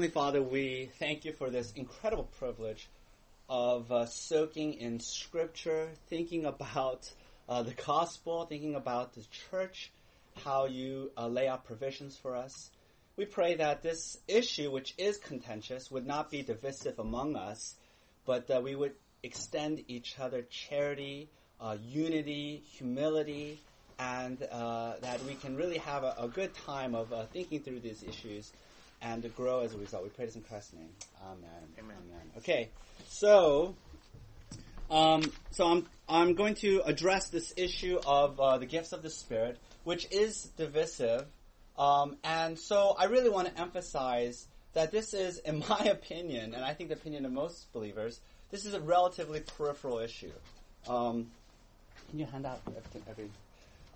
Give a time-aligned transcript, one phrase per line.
[0.00, 2.88] Heavenly Father, we thank you for this incredible privilege
[3.48, 7.12] of uh, soaking in Scripture, thinking about
[7.48, 9.90] uh, the gospel, thinking about the church,
[10.44, 12.70] how you uh, lay out provisions for us.
[13.16, 17.74] We pray that this issue, which is contentious, would not be divisive among us,
[18.24, 18.94] but that we would
[19.24, 21.28] extend each other charity,
[21.60, 23.60] uh, unity, humility,
[23.98, 27.80] and uh, that we can really have a, a good time of uh, thinking through
[27.80, 28.52] these issues
[29.02, 30.02] and to grow as a result.
[30.02, 30.90] We pray this in Christ's name.
[31.22, 31.50] Amen.
[31.78, 31.96] Amen.
[32.10, 32.30] Amen.
[32.38, 32.68] Okay,
[33.08, 33.74] so
[34.90, 39.10] um, so I'm I'm going to address this issue of uh, the gifts of the
[39.10, 41.26] Spirit, which is divisive,
[41.78, 46.64] um, and so I really want to emphasize that this is, in my opinion, and
[46.64, 50.32] I think the opinion of most believers, this is a relatively peripheral issue.
[50.88, 51.30] Um,
[52.10, 53.02] can you hand out everything?
[53.10, 53.30] Every,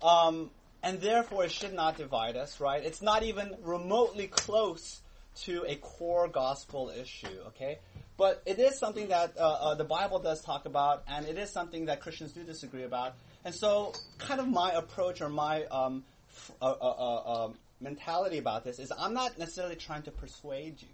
[0.03, 0.51] um,
[0.83, 2.83] and therefore it should not divide us, right?
[2.83, 5.01] It's not even remotely close
[5.43, 7.79] to a core gospel issue, okay?
[8.17, 11.49] But it is something that uh, uh, the Bible does talk about, and it is
[11.49, 13.15] something that Christians do disagree about.
[13.43, 18.37] And so, kind of my approach or my um, f- uh, uh, uh um, mentality
[18.37, 20.89] about this is I'm not necessarily trying to persuade you,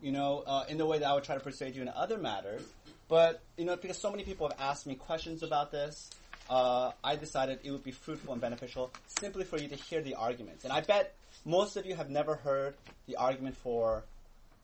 [0.00, 2.18] you know, uh, in the way that I would try to persuade you in other
[2.18, 2.62] matters.
[3.06, 6.10] But, you know, because so many people have asked me questions about this,
[6.50, 10.14] uh, I decided it would be fruitful and beneficial simply for you to hear the
[10.14, 10.64] arguments.
[10.64, 11.14] And I bet
[11.44, 12.74] most of you have never heard
[13.06, 14.04] the argument for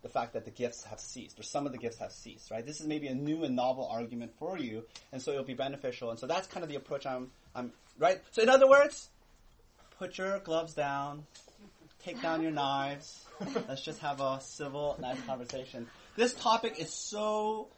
[0.02, 2.64] the fact that the gifts have ceased, or some of the gifts have ceased, right?
[2.64, 6.10] This is maybe a new and novel argument for you, and so it'll be beneficial.
[6.10, 8.20] And so that's kind of the approach I'm, I'm, right?
[8.30, 9.10] So in other words,
[9.98, 11.26] put your gloves down,
[12.02, 13.26] take down your knives,
[13.68, 15.86] let's just have a civil, nice conversation.
[16.16, 17.68] This topic is so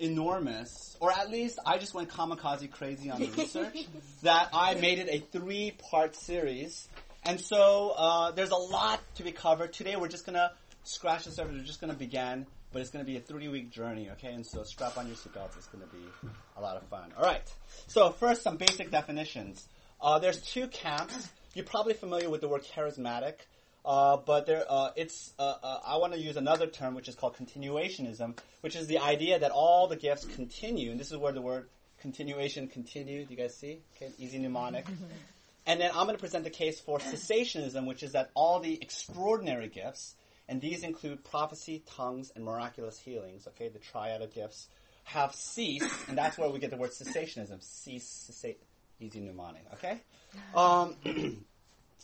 [0.00, 3.86] enormous, or at least I just went kamikaze crazy on the research,
[4.22, 6.88] that I made it a three part series.
[7.24, 9.72] And so uh, there's a lot to be covered.
[9.72, 10.52] Today we're just going to
[10.84, 13.48] scratch the surface, we're just going to begin, but it's going to be a three
[13.48, 14.32] week journey, okay?
[14.32, 16.02] And so strap on your seatbelts, it's going to be
[16.56, 17.12] a lot of fun.
[17.16, 17.42] All right,
[17.86, 19.66] so first, some basic definitions.
[20.00, 21.28] Uh, there's two camps.
[21.54, 23.34] You're probably familiar with the word charismatic.
[23.84, 25.32] Uh, but there, uh, it's.
[25.38, 28.98] Uh, uh, I want to use another term, which is called continuationism, which is the
[28.98, 31.68] idea that all the gifts continue, and this is where the word
[32.00, 33.24] continuation continue.
[33.24, 33.80] Do you guys see?
[33.96, 34.86] Okay, easy mnemonic.
[35.66, 38.78] and then I'm going to present the case for cessationism, which is that all the
[38.80, 40.14] extraordinary gifts,
[40.48, 43.46] and these include prophecy, tongues, and miraculous healings.
[43.48, 44.68] Okay, the triad of gifts
[45.04, 47.62] have ceased, and that's where we get the word cessationism.
[47.62, 48.58] Cease, cessate,
[49.00, 49.64] easy mnemonic.
[49.74, 50.00] Okay.
[50.54, 50.96] Um,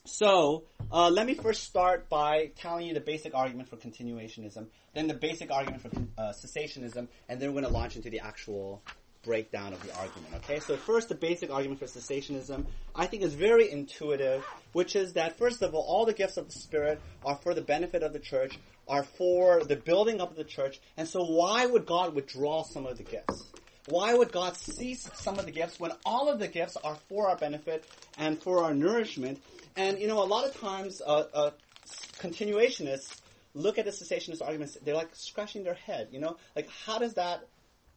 [0.07, 5.09] So, uh, let me first start by telling you the basic argument for continuationism, then
[5.09, 8.83] the basic argument for uh, cessationism, and then we're going to launch into the actual
[9.25, 10.33] breakdown of the argument.
[10.37, 15.15] Okay, so first, the basic argument for cessationism, I think, is very intuitive, which is
[15.15, 18.13] that first of all, all the gifts of the Spirit are for the benefit of
[18.13, 18.57] the church,
[18.87, 22.87] are for the building up of the church, and so why would God withdraw some
[22.87, 23.45] of the gifts?
[23.87, 27.29] Why would God cease some of the gifts when all of the gifts are for
[27.29, 27.85] our benefit
[28.19, 29.41] and for our nourishment?
[29.77, 31.51] And you know, a lot of times, uh, uh,
[32.19, 33.21] continuationists
[33.55, 34.77] look at the cessationist arguments.
[34.83, 36.09] They're like scratching their head.
[36.13, 37.47] You know, like how does that?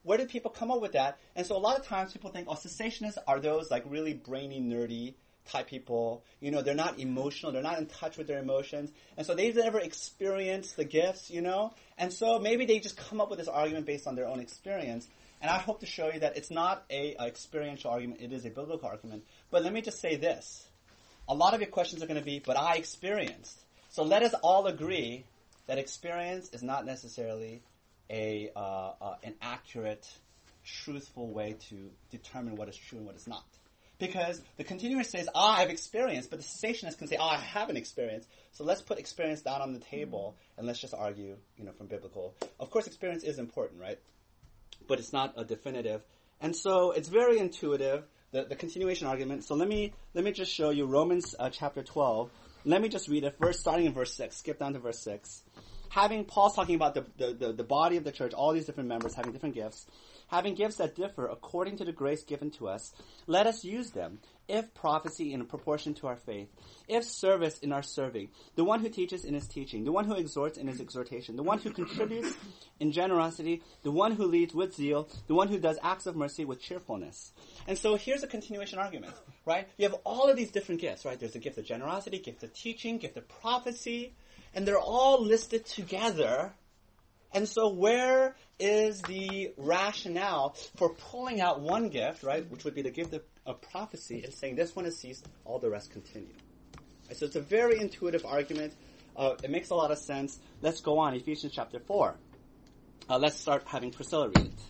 [0.03, 1.19] Where did people come up with that?
[1.35, 4.61] And so a lot of times people think, oh, cessationists are those like really brainy,
[4.61, 6.23] nerdy type people.
[6.39, 7.51] You know, they're not emotional.
[7.51, 8.91] They're not in touch with their emotions.
[9.17, 11.73] And so they've never experienced the gifts, you know?
[11.97, 15.07] And so maybe they just come up with this argument based on their own experience.
[15.41, 18.21] And I hope to show you that it's not a, a experiential argument.
[18.21, 19.25] It is a biblical argument.
[19.51, 20.68] But let me just say this
[21.29, 23.61] a lot of your questions are going to be, but I experienced.
[23.89, 25.25] So let us all agree
[25.67, 27.61] that experience is not necessarily
[28.09, 30.07] a, uh, uh, an accurate,
[30.65, 33.45] truthful way to determine what is true and what is not.
[33.99, 37.77] Because the continuous says, ah, I've experienced, but the cessationist can say, ah, I haven't
[37.77, 38.27] experienced.
[38.53, 41.87] So let's put experience down on the table and let's just argue, you know, from
[41.87, 42.33] biblical.
[42.59, 43.99] Of course, experience is important, right?
[44.87, 46.01] But it's not a definitive.
[46.41, 49.43] And so it's very intuitive the, the continuation argument.
[49.43, 52.29] So let me let me just show you Romans uh, chapter 12.
[52.65, 54.35] Let me just read it first, starting in verse 6.
[54.37, 55.43] Skip down to verse 6.
[55.89, 58.89] Having Paul's talking about the, the, the, the body of the church, all these different
[58.89, 59.87] members having different gifts
[60.29, 62.93] having gifts that differ according to the grace given to us,
[63.27, 64.19] let us use them.
[64.47, 66.49] If prophecy in proportion to our faith,
[66.87, 70.15] if service in our serving, the one who teaches in his teaching, the one who
[70.15, 72.35] exhorts in his exhortation, the one who contributes
[72.79, 76.45] in generosity, the one who leads with zeal, the one who does acts of mercy
[76.45, 77.31] with cheerfulness.
[77.69, 79.13] And so here's a continuation argument,
[79.45, 79.69] right?
[79.77, 81.17] You have all of these different gifts, right?
[81.17, 84.13] There's the gift of generosity, gift of teaching, gift of prophecy,
[84.53, 86.51] and they're all listed together
[87.31, 92.81] and so where is the rationale for pulling out one gift, right, which would be
[92.81, 96.33] the gift of, of prophecy, and saying this one is ceased, all the rest continue?
[97.07, 98.73] Right, so it's a very intuitive argument.
[99.15, 100.39] Uh, it makes a lot of sense.
[100.61, 101.13] Let's go on.
[101.13, 102.15] Ephesians chapter 4.
[103.09, 104.61] Uh, let's start having Priscilla read it.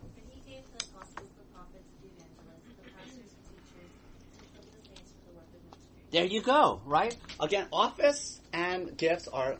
[0.00, 3.92] But he gave the apostles, the prophets, the evangelists, the pastors, the teachers,
[4.32, 6.01] to equip the saints for the work of ministry.
[6.12, 7.16] There you go, right?
[7.40, 9.56] Again, office and gifts are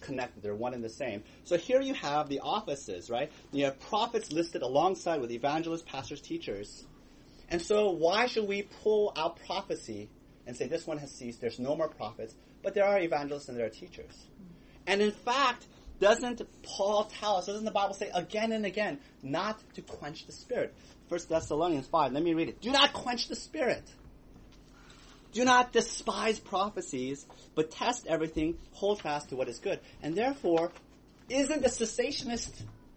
[0.00, 0.42] connected.
[0.42, 1.22] They're one and the same.
[1.44, 3.30] So here you have the offices, right?
[3.52, 6.86] You have prophets listed alongside with evangelists, pastors, teachers.
[7.50, 10.08] And so why should we pull out prophecy
[10.46, 13.58] and say this one has ceased, there's no more prophets, but there are evangelists and
[13.58, 14.26] there are teachers?
[14.86, 15.66] And in fact,
[16.00, 20.32] doesn't Paul tell us, doesn't the Bible say again and again, not to quench the
[20.32, 20.74] spirit?
[21.10, 22.62] First Thessalonians 5, let me read it.
[22.62, 23.84] Do not quench the spirit.
[25.32, 29.80] Do not despise prophecies, but test everything, hold fast to what is good.
[30.02, 30.72] And therefore,
[31.28, 32.50] isn't the cessationist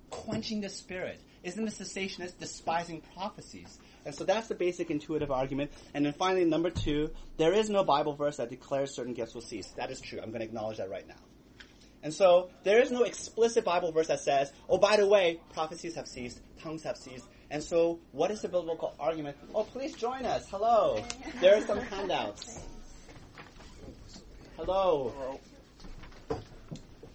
[0.09, 1.19] quenching the spirit?
[1.43, 3.77] Isn't the cessationist despising prophecies?
[4.05, 5.71] And so that's the basic intuitive argument.
[5.93, 9.41] And then finally, number two, there is no Bible verse that declares certain gifts will
[9.41, 9.67] cease.
[9.77, 10.19] That is true.
[10.19, 11.15] I'm going to acknowledge that right now.
[12.01, 15.95] And so there is no explicit Bible verse that says, oh, by the way, prophecies
[15.95, 17.25] have ceased, tongues have ceased.
[17.53, 19.37] And so what is the biblical argument?
[19.53, 20.49] Oh, please join us.
[20.49, 21.03] Hello.
[21.39, 22.59] There are some handouts.
[24.57, 25.39] Hello.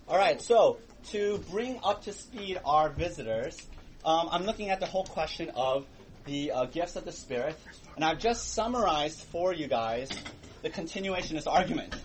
[0.07, 0.79] All right, so
[1.11, 3.67] to bring up to speed our visitors,
[4.05, 5.87] um, I'm looking at the whole question of
[6.25, 7.59] the uh, gifts of the Spirit,
[7.97, 10.09] and I've just summarized for you guys
[10.63, 11.97] the continuationist argument.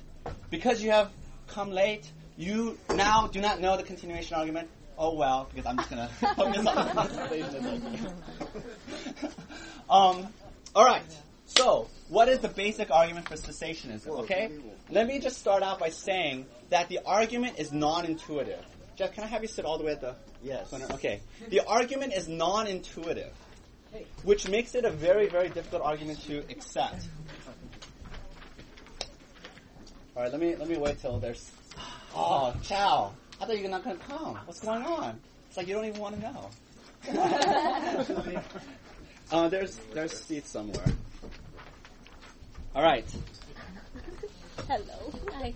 [0.50, 1.12] Because you have
[1.48, 4.70] come late, you now do not know the continuation argument.
[4.98, 8.13] Oh well, because I'm just gonna focus on the cessationist.
[9.90, 10.28] um,
[10.75, 11.04] all right.
[11.45, 14.07] So, what is the basic argument for cessationism?
[14.22, 14.51] Okay,
[14.90, 18.66] let me just start out by saying that the argument is non-intuitive.
[18.95, 20.69] Jeff, can I have you sit all the way at the Yes.
[20.69, 20.86] corner?
[20.94, 21.22] Okay.
[21.50, 23.34] The argument is non-intuitive,
[24.24, 27.07] which makes it a very, very difficult argument to accept.
[30.16, 31.51] All right, let me let me wait till there's.
[32.16, 33.13] Oh, Chow!
[33.42, 34.36] I thought you were not going to come.
[34.46, 35.20] What's going on?
[35.48, 36.50] It's like you don't even want to know.
[39.32, 40.86] uh, there's there's seats somewhere.
[42.74, 43.06] All right.
[44.68, 45.14] Hello.
[45.34, 45.54] Hi.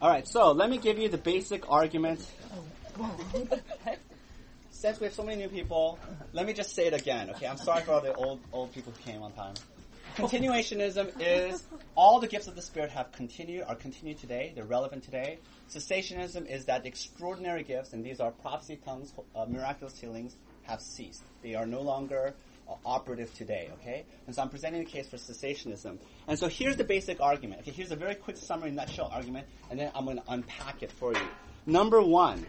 [0.00, 2.26] All right, so let me give you the basic argument.
[4.70, 5.98] Since we have so many new people,
[6.32, 7.28] let me just say it again.
[7.30, 9.54] Okay, I'm sorry for all the old old people who came on time.
[10.20, 11.62] Continuationism is
[11.94, 15.38] all the gifts of the Spirit have continued, are continued today, they're relevant today.
[15.70, 20.80] Cessationism is that the extraordinary gifts, and these are prophecy, tongues, uh, miraculous healings, have
[20.80, 21.22] ceased.
[21.42, 22.34] They are no longer
[22.68, 24.04] uh, operative today, okay?
[24.26, 25.98] And so I'm presenting a case for cessationism.
[26.28, 27.62] And so here's the basic argument.
[27.62, 30.92] Okay, here's a very quick summary, nutshell argument, and then I'm going to unpack it
[30.92, 31.28] for you.
[31.66, 32.46] Number one,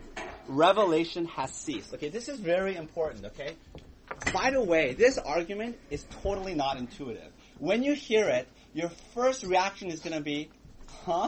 [0.47, 1.93] revelation has ceased.
[1.93, 3.55] Okay, this is very important, okay?
[4.33, 7.31] By the way, this argument is totally not intuitive.
[7.61, 10.49] When you hear it, your first reaction is going to be,
[11.05, 11.27] huh?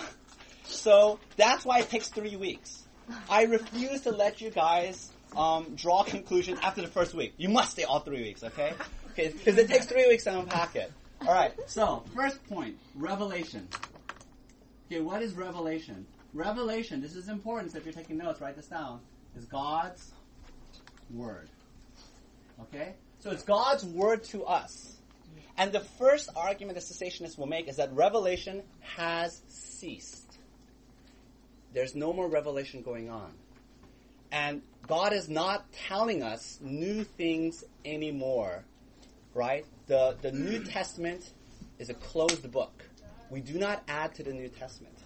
[0.63, 2.87] So that's why it takes three weeks.
[3.29, 7.35] I refuse to let you guys um, draw conclusions after the first week.
[7.37, 8.73] You must stay all three weeks, okay?
[9.15, 10.91] Because it takes three weeks to unpack it.
[11.21, 11.53] All right.
[11.67, 13.67] So first point, revelation.
[14.91, 16.03] Okay, what is revelation?
[16.33, 16.99] Revelation.
[16.99, 17.73] This is important.
[17.73, 19.01] So if you're taking notes, write this down.
[19.37, 20.11] Is God's
[21.11, 21.47] word.
[22.59, 22.95] Okay?
[23.19, 24.92] So it's God's word to us.
[25.57, 30.39] And the first argument the cessationists will make is that revelation has ceased.
[31.73, 33.33] There's no more revelation going on.
[34.31, 38.63] And God is not telling us new things anymore.
[39.33, 39.65] Right?
[39.87, 41.31] The, the New Testament
[41.77, 42.83] is a closed book.
[43.29, 44.97] We do not add to the New Testament.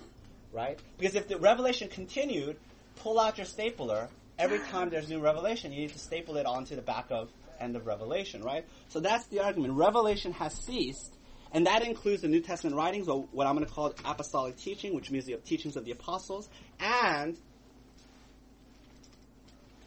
[0.54, 0.80] Right?
[0.98, 2.58] Because if the revelation continued,
[2.98, 4.08] pull out your stapler.
[4.40, 7.76] Every time there's new revelation, you need to staple it onto the back of end
[7.76, 8.66] of Revelation, right?
[8.90, 9.74] So that's the argument.
[9.74, 11.18] Revelation has ceased,
[11.52, 14.94] and that includes the New Testament writings, or what I'm going to call apostolic teaching,
[14.94, 16.50] which means the teachings of the apostles,
[16.80, 17.38] and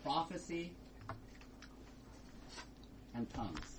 [0.03, 0.73] prophecy
[3.15, 3.79] and tongues.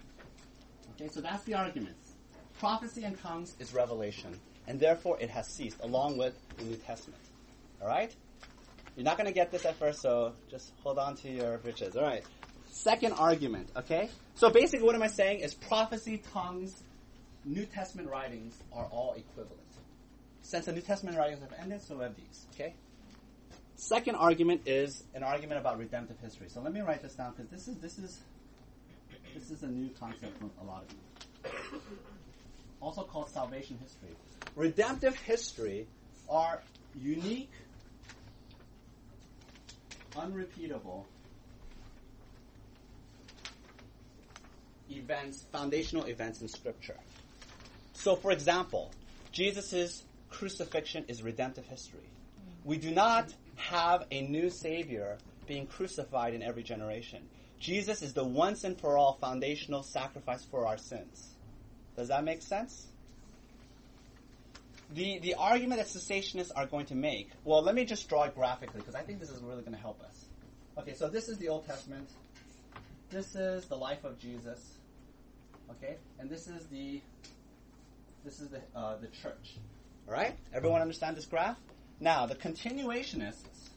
[0.95, 2.13] Okay, so that's the arguments.
[2.59, 7.21] Prophecy and tongues is revelation, and therefore it has ceased, along with the New Testament.
[7.81, 8.15] All right?
[8.95, 11.95] You're not going to get this at first, so just hold on to your riches.
[11.95, 12.23] All right.
[12.71, 14.09] Second argument, okay?
[14.35, 16.81] So basically, what am I saying is prophecy, tongues,
[17.43, 19.59] New Testament writings are all equivalent.
[20.41, 22.73] Since the New Testament writings have ended, so have these, okay?
[23.75, 26.47] Second argument is an argument about redemptive history.
[26.47, 28.21] So let me write this down because this is this is
[29.33, 31.81] this is a new concept for a lot of you.
[32.79, 34.15] Also called salvation history.
[34.55, 35.87] Redemptive history
[36.29, 36.61] are
[36.95, 37.51] unique,
[40.15, 41.07] unrepeatable
[44.97, 46.97] events, foundational events in Scripture.
[47.93, 48.91] So, for example,
[49.31, 52.09] Jesus' crucifixion is redemptive history.
[52.63, 55.17] We do not have a new Savior
[55.47, 57.27] being crucified in every generation.
[57.59, 61.35] Jesus is the once and for all foundational sacrifice for our sins.
[61.95, 62.87] Does that make sense?
[64.93, 68.35] The, the argument that cessationists are going to make, well, let me just draw it
[68.35, 70.25] graphically because I think this is really going to help us.
[70.77, 72.09] Okay, so this is the Old Testament.
[73.11, 74.75] This is the life of Jesus.
[75.69, 77.01] Okay, and this is the
[78.23, 79.57] this is the uh, the church.
[80.07, 81.57] All right, everyone understand this graph?
[81.99, 83.69] Now, the continuationists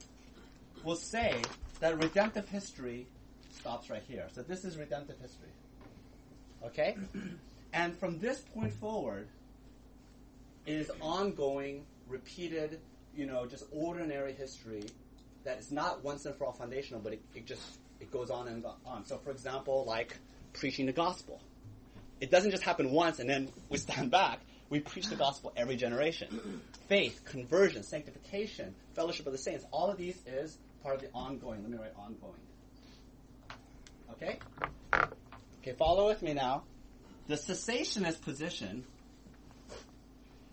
[0.84, 1.42] will say
[1.80, 3.08] that redemptive history
[3.50, 4.28] stops right here.
[4.32, 5.48] So this is redemptive history.
[6.64, 6.96] Okay,
[7.72, 9.26] and from this point forward,
[10.64, 12.78] it is ongoing, repeated,
[13.16, 14.84] you know, just ordinary history
[15.42, 18.48] that is not once and for all foundational, but it, it just it goes on
[18.48, 19.04] and on.
[19.06, 20.18] So, for example, like
[20.52, 21.40] preaching the gospel,
[22.20, 24.40] it doesn't just happen once and then we stand back.
[24.70, 26.60] We preach the gospel every generation.
[26.88, 31.62] Faith, conversion, sanctification, fellowship of the saints, all of these is part of the ongoing.
[31.62, 32.32] Let me write ongoing.
[34.12, 34.38] Okay?
[35.60, 36.64] Okay, follow with me now.
[37.26, 38.84] The cessationist position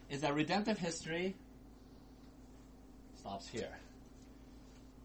[0.10, 1.36] is that redemptive history
[3.17, 3.71] stops here.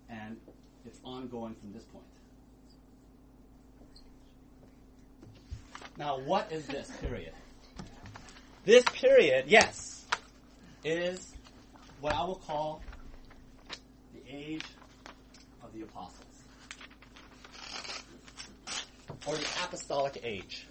[0.08, 0.36] And
[0.84, 2.04] it's ongoing from this point.
[5.98, 7.32] Now, what is this period?
[8.64, 10.04] This period, yes,
[10.84, 11.34] is
[12.00, 12.82] what I will call
[14.12, 14.64] the age
[15.62, 16.22] of the apostles.
[19.26, 20.66] Or the apostolic age.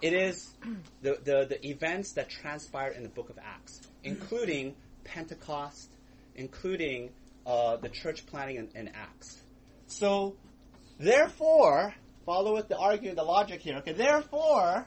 [0.00, 0.54] It is
[1.02, 5.90] the, the, the events that transpired in the book of Acts, including Pentecost,
[6.36, 7.10] including
[7.46, 9.42] uh, the church planting in, in Acts.
[9.88, 10.36] So,
[10.98, 11.94] therefore,
[12.28, 13.78] follow with the argument, the logic here.
[13.78, 14.86] Okay, therefore,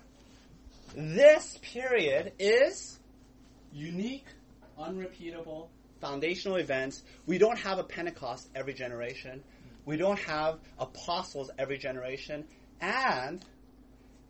[0.96, 3.00] this period is
[3.74, 4.28] unique,
[4.78, 7.02] unrepeatable, foundational events.
[7.26, 9.42] We don't have a Pentecost every generation.
[9.86, 12.46] We don't have apostles every generation.
[12.80, 13.44] And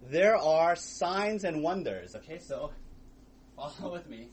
[0.09, 2.15] there are signs and wonders.
[2.15, 2.71] Okay, so
[3.57, 4.29] follow with me.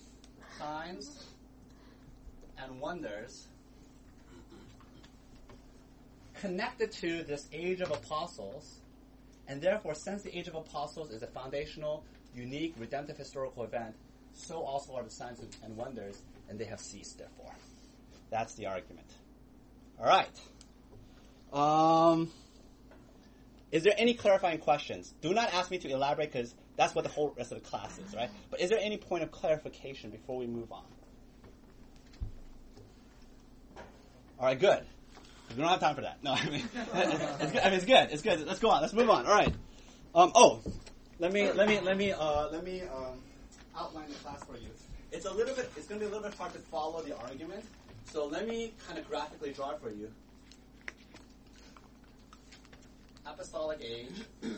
[0.56, 1.26] Signs
[2.62, 3.49] and wonders
[6.40, 8.80] connected to this age of apostles,
[9.47, 12.04] and therefore, since the age of apostles is a foundational,
[12.35, 13.95] unique, redemptive historical event,
[14.33, 17.52] so also are the signs and wonders, and they have ceased, therefore.
[18.30, 19.09] That's the argument.
[19.99, 20.28] All right.
[21.52, 22.30] Um,
[23.73, 25.14] is there any clarifying questions?
[25.21, 27.99] Do not ask me to elaborate because that's what the whole rest of the class
[27.99, 28.30] is, right?
[28.50, 30.85] But is there any point of clarification before we move on?
[34.38, 34.87] All right, good.
[35.50, 36.23] We don't have time for that.
[36.23, 37.62] No, I mean, it's, good.
[37.62, 38.09] I mean, it's good.
[38.11, 38.47] It's good.
[38.47, 38.83] Let's go on.
[38.83, 39.26] Let's move on.
[39.26, 39.52] All right.
[40.14, 40.62] Um, oh,
[41.19, 43.21] let me let me let me uh, let me um,
[43.76, 44.69] outline the class for you.
[45.11, 45.71] It's a little bit.
[45.76, 47.64] It's going to be a little bit hard to follow the argument.
[48.05, 50.11] So let me kind of graphically draw it for you.
[53.26, 54.09] Apostolic age.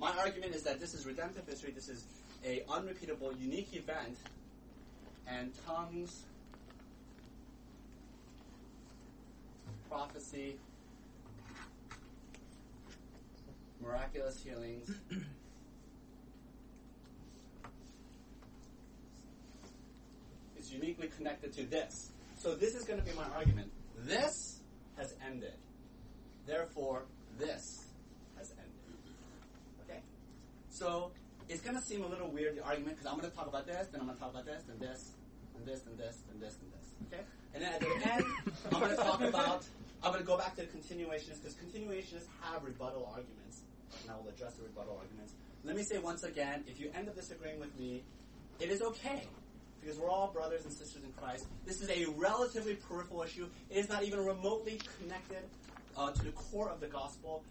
[0.00, 1.72] My argument is that this is redemptive history.
[1.72, 2.04] This is
[2.44, 4.16] a unrepeatable, unique event,
[5.26, 6.22] and tongues
[9.90, 10.56] prophecy,
[13.82, 14.88] miraculous healings,
[20.58, 22.12] is uniquely connected to this.
[22.38, 23.72] So this is going to be my argument.
[23.98, 24.60] This
[24.96, 25.54] has ended.
[26.46, 27.02] Therefore,
[27.38, 27.88] this
[28.38, 28.72] has ended.
[29.84, 30.00] Okay?
[30.70, 31.10] So
[31.48, 33.66] it's going to seem a little weird, the argument, because I'm going to talk about
[33.66, 35.12] this, then I'm going to talk about this, then this,
[35.56, 37.12] and this, and this, and this, and this.
[37.12, 37.22] Okay?
[37.54, 38.24] And then at the end,
[38.72, 39.64] I'm going to talk about,
[40.02, 43.60] I'm going to go back to continuationists, because continuationists have rebuttal arguments,
[44.02, 45.34] and I will address the rebuttal arguments.
[45.62, 48.02] Let me say once again, if you end up disagreeing with me,
[48.60, 49.24] it is okay,
[49.80, 51.46] because we're all brothers and sisters in Christ.
[51.66, 53.46] This is a relatively peripheral issue.
[53.68, 55.44] It is not even remotely connected
[55.98, 57.42] uh, to the core of the gospel.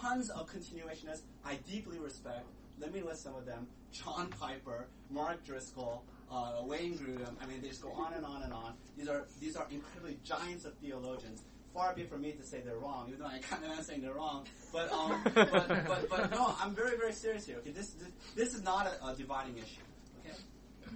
[0.00, 2.44] Tons of continuationists I deeply respect.
[2.80, 3.66] Let me list some of them.
[3.92, 7.34] John Piper, Mark Driscoll, uh, Wayne Grudem.
[7.40, 8.74] I mean, they just go on and on and on.
[8.98, 11.42] These are these are incredibly giants of theologians.
[11.74, 13.82] Far be it from me to say they're wrong, even though I kind of am
[13.82, 14.46] saying they're wrong.
[14.72, 17.56] But um, but, but but no, I'm very very serious here.
[17.58, 19.80] Okay, this this, this is not a, a dividing issue.
[20.24, 20.36] Okay,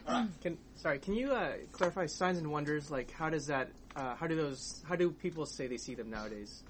[0.06, 0.28] all right.
[0.40, 2.92] Can sorry, can you uh, clarify signs and wonders?
[2.92, 3.70] Like, how does that?
[3.97, 4.85] Uh, how do those?
[4.88, 6.62] How do people say they see them nowadays?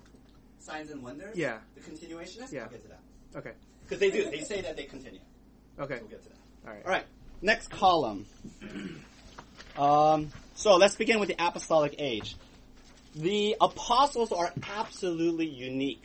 [0.58, 1.36] Signs and wonders.
[1.36, 1.58] Yeah.
[1.74, 2.50] The continuationists.
[2.52, 2.62] Yeah.
[2.62, 3.00] I'll get to that
[3.36, 3.52] Okay.
[3.84, 4.30] because they do.
[4.30, 5.20] They say that they continue.
[5.78, 5.98] Okay.
[6.00, 6.38] We'll get to that.
[6.66, 6.84] All right.
[6.86, 7.04] All right.
[7.42, 8.24] Next column.
[9.76, 12.34] Um, so let's begin with the apostolic age.
[13.18, 16.04] The apostles are absolutely unique.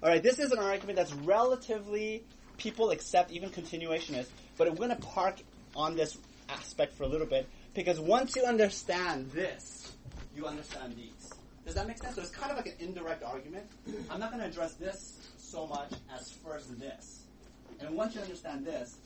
[0.00, 0.22] All right.
[0.22, 2.22] This is an argument that's relatively
[2.56, 4.28] people accept, even continuationists.
[4.56, 5.40] But I'm going to park
[5.74, 6.16] on this
[6.48, 9.92] aspect for a little bit because once you understand this,
[10.36, 11.32] you understand these.
[11.64, 12.14] Does that make sense?
[12.14, 13.66] So it's kind of like an indirect argument.
[14.08, 17.24] I'm not going to address this so much as first this.
[17.80, 18.98] And once you understand this,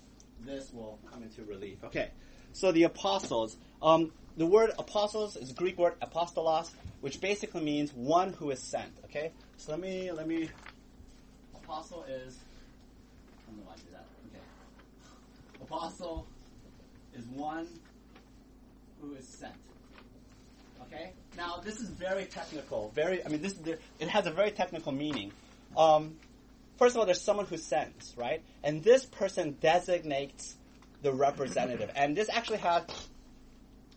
[0.45, 1.83] this will come into relief.
[1.85, 2.11] Okay.
[2.53, 8.33] So the apostles, um, the word apostles is Greek word apostolos, which basically means one
[8.33, 8.93] who is sent.
[9.05, 9.33] Okay.
[9.57, 10.49] So let me let me.
[11.55, 12.37] Apostle is.
[13.47, 14.07] I don't know why I that.
[14.29, 15.63] Okay.
[15.63, 16.27] Apostle
[17.15, 17.67] is one
[19.01, 19.55] who is sent.
[20.83, 21.13] Okay.
[21.37, 22.91] Now this is very technical.
[22.95, 23.25] Very.
[23.25, 23.55] I mean, this
[23.99, 25.33] it has a very technical meaning.
[25.77, 26.17] Um,
[26.79, 28.43] first of all, there's someone who sends, right?
[28.65, 30.57] And this person designates
[31.03, 31.91] the representative.
[31.95, 32.85] And this actually has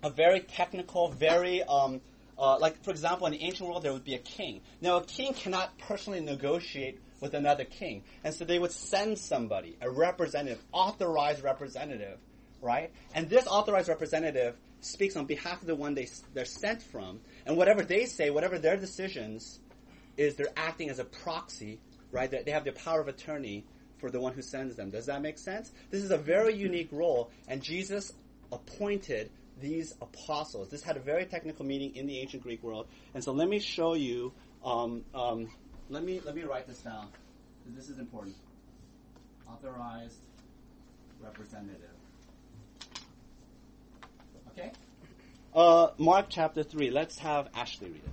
[0.01, 2.01] a very technical, very, um,
[2.37, 4.61] uh, like, for example, in the ancient world, there would be a king.
[4.81, 8.03] Now, a king cannot personally negotiate with another king.
[8.23, 12.19] And so they would send somebody, a representative, authorized representative,
[12.61, 12.91] right?
[13.15, 17.21] And this authorized representative speaks on behalf of the one they, they're sent from.
[17.45, 19.59] And whatever they say, whatever their decisions,
[20.17, 21.79] is they're acting as a proxy,
[22.11, 22.29] right?
[22.29, 23.65] They have the power of attorney
[24.03, 24.89] for the one who sends them.
[24.89, 25.71] Does that make sense?
[25.89, 28.11] This is a very unique role, and Jesus
[28.51, 29.31] appointed
[29.61, 30.67] these apostles.
[30.67, 33.59] This had a very technical meaning in the ancient Greek world, and so let me
[33.59, 34.33] show you.
[34.65, 35.47] Um, um,
[35.89, 37.07] let me let me write this down.
[37.67, 38.35] This is important.
[39.49, 40.19] Authorized
[41.21, 41.95] representative.
[44.49, 44.73] Okay.
[45.55, 46.91] Uh, Mark chapter three.
[46.91, 48.11] Let's have Ashley read it.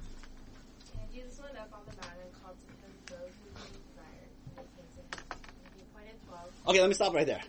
[1.01, 4.31] And Jesus went up on the mountain and called to him those whom he desired,
[4.47, 5.09] and they came to him.
[5.31, 6.51] And he appointed twelve.
[6.71, 7.41] Okay, let me stop right there.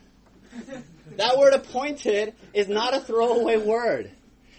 [1.17, 4.09] that word appointed is not a throwaway word.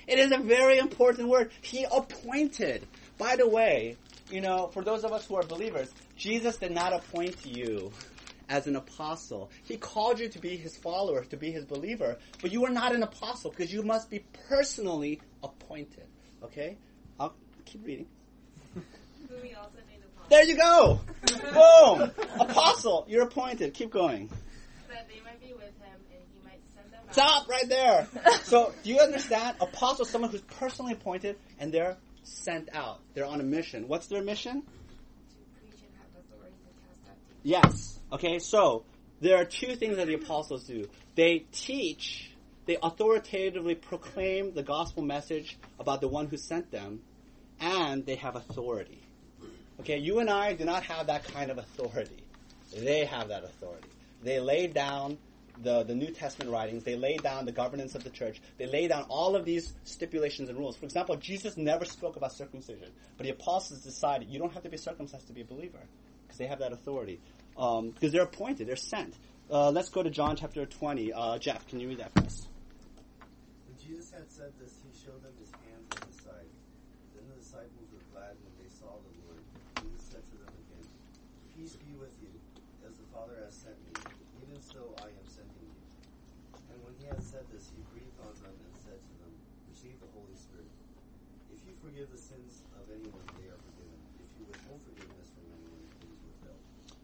[0.07, 1.50] It is a very important word.
[1.62, 2.87] He appointed.
[3.19, 3.97] By the way,
[4.31, 7.90] you know, for those of us who are believers, Jesus did not appoint you
[8.49, 9.50] as an apostle.
[9.64, 12.95] He called you to be his follower, to be his believer, but you are not
[12.95, 16.07] an apostle because you must be personally appointed.
[16.45, 16.76] Okay?
[17.19, 18.07] I'll keep reading.
[18.75, 20.28] Whom he also made apostles.
[20.28, 21.00] There you go!
[21.52, 22.13] Boom!
[22.41, 23.75] Apostle, you're appointed.
[23.75, 24.30] Keep going.
[24.93, 27.15] That they might be with him, and he might send them out.
[27.15, 28.07] Stop right there.
[28.45, 29.57] So, do you understand?
[29.61, 33.00] Apostle is someone who's personally appointed and they're sent out.
[33.15, 33.89] They're on a mission.
[33.89, 34.61] What's their mission?
[34.61, 37.41] To preach and have authority to cast out demons.
[37.45, 37.99] Yes.
[38.13, 38.85] Okay, so
[39.23, 40.87] there are two things that the apostles do.
[41.15, 42.31] They teach,
[42.67, 47.00] they authoritatively proclaim the gospel message about the one who sent them,
[47.59, 49.02] and they have authority.
[49.81, 52.23] Okay, you and I do not have that kind of authority.
[52.76, 53.89] They have that authority.
[54.23, 55.19] They laid down
[55.58, 58.89] the, the New Testament writings, they laid down the governance of the church, they laid
[58.89, 60.76] down all of these stipulations and rules.
[60.76, 64.71] For example, Jesus never spoke about circumcision, but the apostles decided you don't have to
[64.71, 65.80] be circumcised to be a believer
[66.23, 67.21] because they have that authority.
[67.56, 69.15] Um, because they're appointed, they're sent.
[69.50, 71.13] Uh, let's go to John chapter 20.
[71.13, 72.49] Uh, Jeff, can you read that for us?
[73.82, 76.50] Jesus had said this, he showed them his hands and his side.
[77.13, 79.43] Then the disciples were glad when they saw the Lord.
[79.82, 80.87] Jesus said to them again,
[81.58, 82.32] Peace be with you.
[82.87, 83.95] As the Father has sent me,
[84.43, 85.82] even so I am sending you.
[86.73, 89.32] And when he had said this, he breathed on them and said to them,
[89.69, 90.73] Receive the Holy Spirit.
[91.52, 93.99] If you forgive the sins of anyone, they are forgiven.
[94.19, 96.63] If you withhold forgiveness from anyone, it is withheld.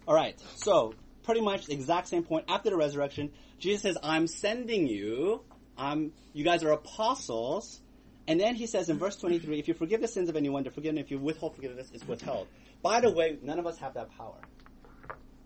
[0.09, 0.42] All right.
[0.57, 3.31] So pretty much the exact same point after the resurrection.
[3.59, 5.44] Jesus says, "I'm sending you.
[5.77, 6.12] I'm.
[6.33, 7.83] You guys are apostles."
[8.27, 10.73] And then he says in verse 23, "If you forgive the sins of anyone, they're
[10.73, 10.97] forgiven.
[10.97, 12.49] If you withhold forgiveness, it's withheld."
[12.81, 14.40] By the way, none of us have that power.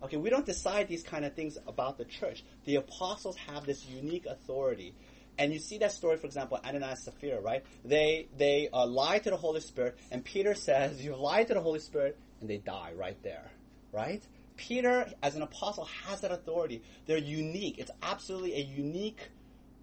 [0.01, 2.45] Okay, we don't decide these kind of things about the church.
[2.63, 4.95] The apostles have this unique authority.
[5.37, 7.65] And you see that story, for example, Ananias and Sapphira, right?
[7.83, 11.61] They they uh, lie to the Holy Spirit, and Peter says, "You lied to the
[11.61, 13.51] Holy Spirit," and they die right there,
[13.91, 14.23] right?
[14.57, 16.81] Peter, as an apostle, has that authority.
[17.05, 17.79] They're unique.
[17.79, 19.29] It's absolutely a unique,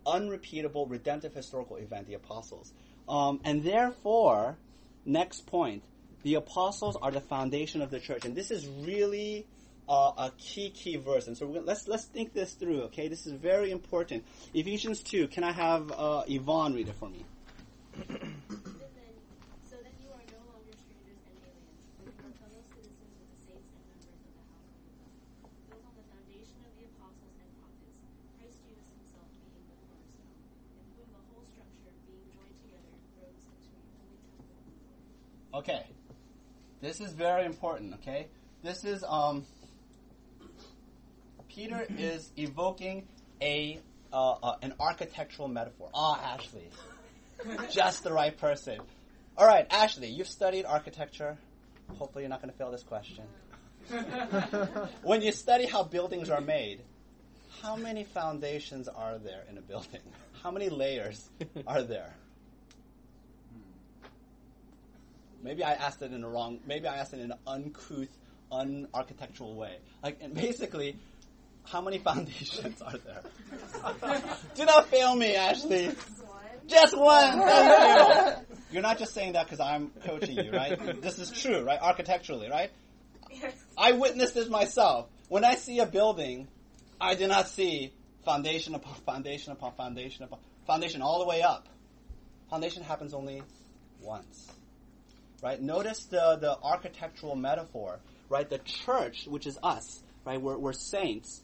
[0.06, 2.06] unrepeatable, redemptive historical event.
[2.06, 2.72] The apostles,
[3.08, 4.56] um, and therefore,
[5.04, 5.82] next point,
[6.22, 9.46] the apostles are the foundation of the church, and this is really
[9.88, 11.26] uh, a key key verse.
[11.26, 12.82] And so gonna, let's let's think this through.
[12.94, 14.24] Okay, this is very important.
[14.54, 15.26] Ephesians two.
[15.28, 17.24] Can I have uh, Yvonne read it for me?
[17.98, 18.38] Even
[18.94, 19.14] then,
[19.66, 23.30] so that you are no longer strangers and aliens, but you are fellow citizens with
[23.34, 25.10] the saints and members of the household of God,
[25.66, 27.98] built on the foundation of the apostles and prophets,
[28.38, 30.38] Christ Jesus himself being the cornerstone,
[30.78, 34.78] in whom the whole structure, being joined together, grows into a holy temple of the
[34.86, 35.66] Lord.
[35.66, 35.82] Okay,
[36.80, 37.94] this is very important.
[37.94, 38.28] Okay,
[38.62, 39.44] this is um.
[41.48, 43.06] Peter is evoking
[43.42, 43.80] a
[44.12, 45.90] uh, uh, an architectural metaphor.
[45.94, 46.68] Ah, Ashley,
[47.70, 48.78] just the right person.
[49.36, 51.38] All right, Ashley, you've studied architecture.
[51.96, 53.24] Hopefully, you're not going to fail this question.
[55.02, 56.80] when you study how buildings are made,
[57.62, 60.00] How many foundations are there in a building?
[60.42, 61.28] How many layers
[61.66, 62.14] are there?
[65.42, 66.60] Maybe I asked it in a wrong.
[66.66, 68.08] Maybe I asked it in an uncouth,
[68.52, 69.78] unarchitectural way.
[70.02, 70.96] Like, and basically,
[71.64, 73.22] how many foundations are there?
[74.54, 75.92] Do not fail me, Ashley.
[76.66, 77.40] Just one.
[77.40, 78.56] Thank you.
[78.72, 81.02] You're not just saying that because I'm coaching you, right?
[81.02, 81.78] This is true, right?
[81.80, 82.70] Architecturally, right?
[83.30, 83.54] Yes.
[83.76, 85.08] I witnessed this myself.
[85.28, 86.48] When I see a building,
[87.00, 87.92] I do not see
[88.24, 91.68] foundation upon foundation upon foundation upon foundation all the way up.
[92.50, 93.42] Foundation happens only
[94.00, 94.50] once.
[95.42, 95.60] Right?
[95.60, 97.98] Notice the, the architectural metaphor,
[98.28, 98.48] right?
[98.48, 100.40] The church, which is us, right?
[100.40, 101.42] We're, we're saints,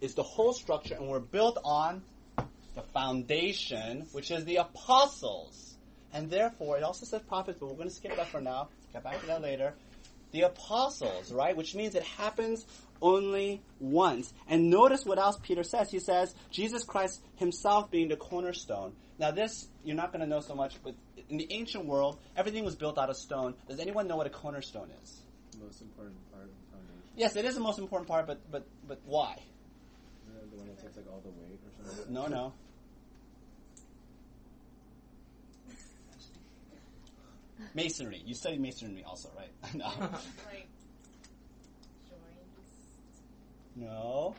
[0.00, 2.02] is the whole structure, and we're built on
[2.74, 5.74] the foundation, which is the apostles.
[6.12, 8.68] And therefore, it also says prophets, but we're going to skip that for now.
[8.92, 9.74] Get back to that later.
[10.32, 11.56] The apostles, right?
[11.56, 12.66] Which means it happens
[13.00, 14.32] only once.
[14.48, 15.90] And notice what else Peter says.
[15.90, 18.92] He says, Jesus Christ himself being the cornerstone.
[19.18, 20.94] Now, this, you're not going to know so much, but
[21.28, 23.54] in the ancient world, everything was built out of stone.
[23.68, 25.20] Does anyone know what a cornerstone is?
[25.52, 27.02] The most important part of the foundation.
[27.16, 29.36] Yes, it is the most important part, but, but, but why?
[30.26, 32.14] You the one that takes like all the weight or something.
[32.14, 32.52] No, no.
[37.74, 38.22] Masonry.
[38.24, 39.50] You studied masonry also, right?
[39.74, 39.86] no.
[39.86, 40.68] Like
[42.08, 42.82] joints.
[43.76, 44.34] No.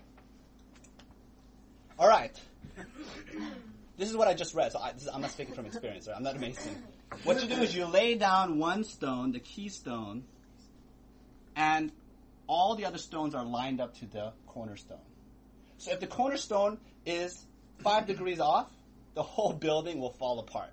[1.98, 2.40] All right.
[4.00, 6.08] This is what I just read, so I, I'm not speaking from experience.
[6.08, 6.16] Right?
[6.16, 6.72] I'm not a mason.
[7.24, 10.24] What you do is you lay down one stone, the keystone,
[11.56, 11.92] and
[12.48, 15.02] all the other stones are lined up to the cornerstone.
[15.80, 17.46] So if the cornerstone is
[17.80, 18.70] five degrees off,
[19.16, 20.70] the whole building will fall apart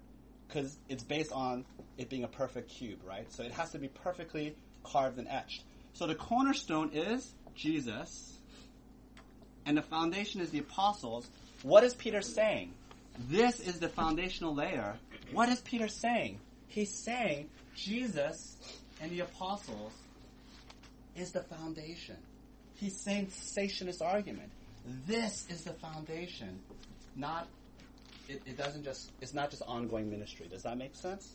[0.47, 1.65] because it's based on
[1.99, 3.33] it being a perfect cube, right?
[3.33, 5.65] So it has to be perfectly carved and etched.
[5.95, 8.39] So the cornerstone is Jesus,
[9.65, 11.29] and the foundation is the apostles.
[11.63, 12.73] What is Peter saying?
[13.19, 14.97] This is the foundational layer.
[15.33, 16.41] What is Peter saying?
[16.69, 18.57] He's saying Jesus
[19.01, 19.93] and the apostles
[21.15, 22.17] is the foundation.
[22.75, 24.51] He's saying cessationist argument.
[25.07, 26.61] This is the foundation,
[27.17, 27.49] not
[28.29, 30.47] it, it doesn't just it's not just ongoing ministry.
[30.49, 31.35] Does that make sense?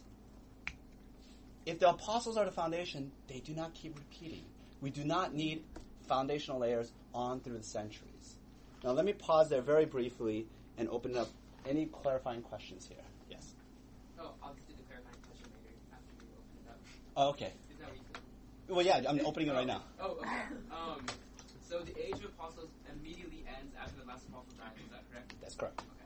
[1.66, 4.46] If the apostles are the foundation, they do not keep repeating.
[4.82, 5.64] We do not need
[6.08, 8.36] foundational layers on through the centuries.
[8.84, 11.30] Now let me pause there very briefly and open up
[11.68, 13.04] any clarifying questions here.
[13.30, 13.54] Yes.
[14.20, 16.80] Oh, I'll just do the clarifying question later after you open it up.
[17.18, 17.54] Oh, okay.
[17.72, 18.22] Is that what you said?
[18.76, 19.84] Well, yeah, I'm opening it right now.
[20.00, 20.30] Oh, okay.
[20.72, 21.06] Um,
[21.68, 24.72] so the age of apostles immediately ends after the last apostle dies.
[24.84, 25.34] Is that correct?
[25.42, 25.80] That's correct.
[25.80, 26.06] Okay.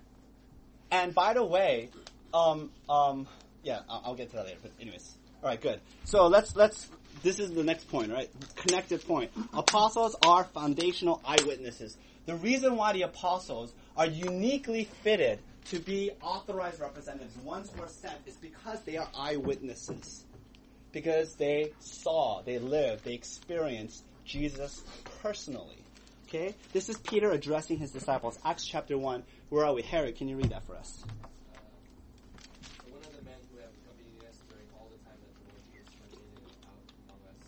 [0.91, 1.89] And by the way,
[2.33, 3.27] um, um,
[3.63, 4.59] yeah, I'll, I'll get to that later.
[4.61, 5.79] But anyways, all right, good.
[6.05, 6.87] So let's let's.
[7.23, 8.29] This is the next point, right?
[8.55, 9.31] Connected point.
[9.53, 11.97] Apostles are foundational eyewitnesses.
[12.25, 17.89] The reason why the apostles are uniquely fitted to be authorized representatives, ones who are
[17.89, 20.23] sent, is because they are eyewitnesses.
[20.91, 24.83] Because they saw, they lived, they experienced Jesus
[25.21, 25.77] personally.
[26.27, 26.55] Okay?
[26.73, 28.37] This is Peter addressing his disciples.
[28.45, 29.23] Acts chapter 1.
[29.49, 29.81] Where are we?
[29.83, 31.03] Harry, can you read that for us?
[31.03, 35.43] So one of the men who have accompanied us during all the time that the
[35.51, 36.81] Lord Jesus remained out
[37.11, 37.43] among us,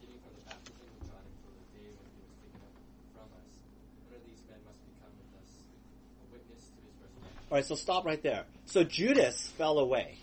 [0.00, 2.74] giving from the baptism of John until the day when he was taken up
[3.18, 3.50] from us,
[4.06, 5.50] one of these men must become with us
[6.22, 7.41] a witness to his resurrection.
[7.52, 8.44] All right, so stop right there.
[8.64, 10.16] So Judas fell away.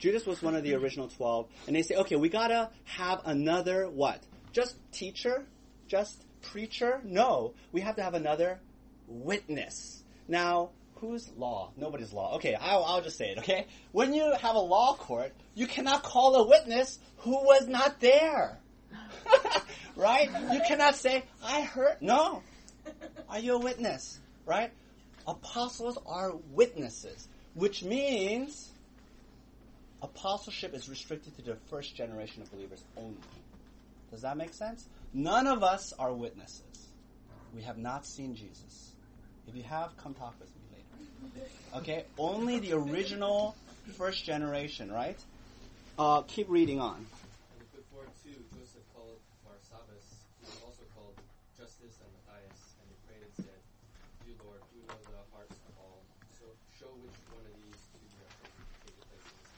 [0.00, 3.88] Judas was one of the original 12, and they say, okay, we gotta have another
[3.88, 4.20] what?
[4.50, 5.46] Just teacher?
[5.86, 7.02] Just preacher?
[7.04, 8.58] No, we have to have another
[9.06, 10.02] witness.
[10.26, 11.70] Now, whose law?
[11.76, 12.34] Nobody's law.
[12.34, 13.68] Okay, I'll, I'll just say it, okay?
[13.92, 18.58] When you have a law court, you cannot call a witness who was not there.
[19.94, 20.28] right?
[20.52, 21.98] You cannot say, I heard.
[22.00, 22.42] No.
[23.28, 24.18] Are you a witness?
[24.46, 24.72] Right?
[25.30, 28.70] Apostles are witnesses, which means
[30.02, 33.16] apostleship is restricted to the first generation of believers only.
[34.10, 34.86] Does that make sense?
[35.14, 36.88] None of us are witnesses.
[37.54, 38.92] We have not seen Jesus.
[39.46, 40.62] If you have, come talk with me
[41.38, 41.46] later.
[41.76, 42.04] Okay?
[42.18, 43.54] Only the original
[43.96, 45.18] first generation, right?
[45.98, 46.96] Uh, keep reading on.
[46.96, 47.06] And
[47.58, 50.06] he put forward two, Joseph called Barsabbas,
[50.42, 51.14] who was also called
[51.58, 53.60] Justus and Matthias, and he prayed and said,
[54.26, 55.98] You Lord, you know the hearts of all,
[56.38, 56.46] so
[56.78, 59.50] show which one of these two you have chosen to take the place of this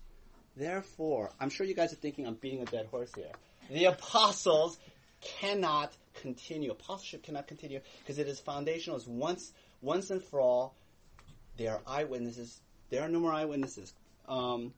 [0.55, 3.31] Therefore, I'm sure you guys are thinking I'm beating a dead horse here.
[3.69, 4.77] The apostles
[5.21, 6.71] cannot continue.
[6.71, 8.97] Apostleship cannot continue because it is foundational.
[8.97, 10.75] It's once, once and for all.
[11.57, 12.61] They are eyewitnesses.
[12.89, 13.93] There are no more eyewitnesses.
[14.27, 14.73] Um,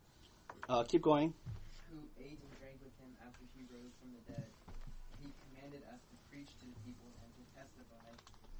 [0.69, 1.33] uh, keep going.
[1.91, 4.47] who ate and drank with him after he rose from the dead.
[5.19, 7.99] He commanded us to preach to the people and to testify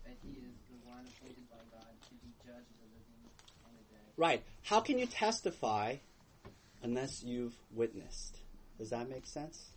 [0.04, 3.24] that he is the one appointed by God to be judge of the living
[3.64, 4.08] and the dead.
[4.18, 4.44] Right.
[4.64, 5.96] How can you testify
[6.84, 8.38] unless you've witnessed?
[8.78, 9.72] Does that make sense?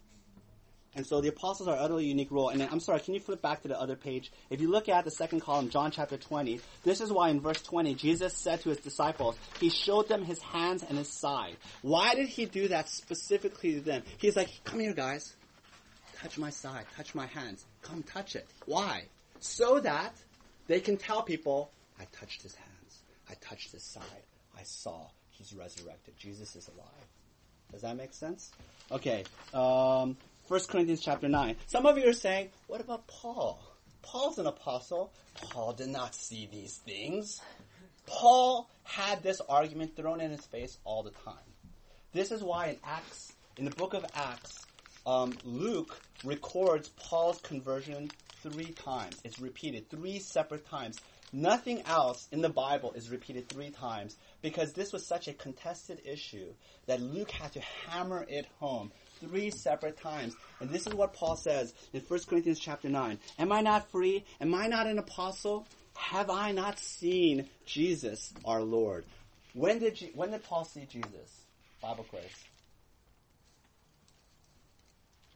[0.95, 2.51] And so the apostles are utterly unique role.
[2.51, 4.31] And then, I'm sorry, can you flip back to the other page?
[4.51, 7.63] If you look at the second column, John chapter 20, this is why in verse
[7.63, 11.57] 20, Jesus said to his disciples, he showed them his hands and his side.
[11.81, 14.03] Why did he do that specifically to them?
[14.19, 15.35] He's like, come here guys.
[16.21, 16.85] Touch my side.
[16.97, 17.65] Touch my hands.
[17.81, 18.47] Come touch it.
[18.67, 19.05] Why?
[19.41, 20.15] So that
[20.67, 23.03] they can tell people, I touched his hands.
[23.31, 24.05] I touched his side.
[24.59, 26.15] I saw he's resurrected.
[26.19, 27.09] Jesus is alive.
[27.73, 28.51] Does that make sense?
[28.91, 29.25] Okay.
[29.55, 30.17] Um,
[30.53, 31.57] 1 Corinthians chapter 9.
[31.67, 33.59] Some of you are saying, what about Paul?
[34.03, 35.11] Paul's an apostle.
[35.49, 37.41] Paul did not see these things.
[38.05, 41.49] Paul had this argument thrown in his face all the time.
[42.13, 44.67] This is why in Acts, in the book of Acts,
[45.07, 48.11] um, Luke records Paul's conversion
[48.43, 49.19] three times.
[49.25, 51.01] It's repeated three separate times.
[51.33, 56.03] Nothing else in the Bible is repeated three times because this was such a contested
[56.05, 56.53] issue
[56.85, 60.35] that Luke had to hammer it home three separate times.
[60.61, 63.19] And this is what Paul says in 1 Corinthians chapter 9.
[63.39, 64.25] Am I not free?
[64.41, 65.67] Am I not an apostle?
[65.97, 69.05] Have I not seen Jesus our Lord?
[69.55, 71.45] When did, Je- when did Paul see Jesus?
[71.81, 72.23] Bible quiz.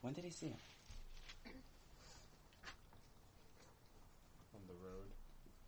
[0.00, 0.56] When did he see him?
[4.54, 5.06] On the road.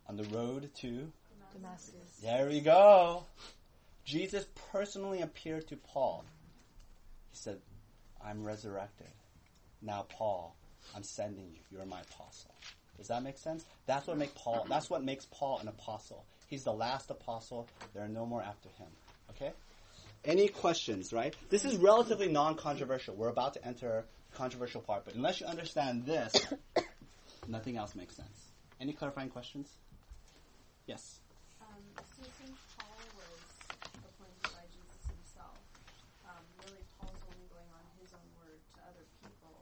[0.07, 1.11] On the road to
[1.53, 2.19] Damascus.
[2.21, 3.25] There we go.
[4.05, 6.23] Jesus personally appeared to Paul.
[7.31, 7.59] He said,
[8.23, 9.07] I'm resurrected.
[9.81, 10.55] Now, Paul,
[10.95, 11.59] I'm sending you.
[11.71, 12.53] You're my apostle.
[12.97, 13.63] Does that make sense?
[13.85, 16.25] That's what make Paul that's what makes Paul an apostle.
[16.47, 17.67] He's the last apostle.
[17.93, 18.87] There are no more after him.
[19.29, 19.53] Okay?
[20.25, 21.33] Any questions, right?
[21.49, 23.15] This is relatively non-controversial.
[23.15, 26.33] We're about to enter controversial part, but unless you understand this,
[27.47, 28.51] nothing else makes sense.
[28.81, 29.69] Any clarifying questions?
[30.87, 31.19] Yes.
[31.61, 31.67] Um,
[32.17, 33.39] since Paul was
[34.03, 35.55] appointed by Jesus himself,
[36.25, 39.55] um, really Paul's only going on his own word to other people.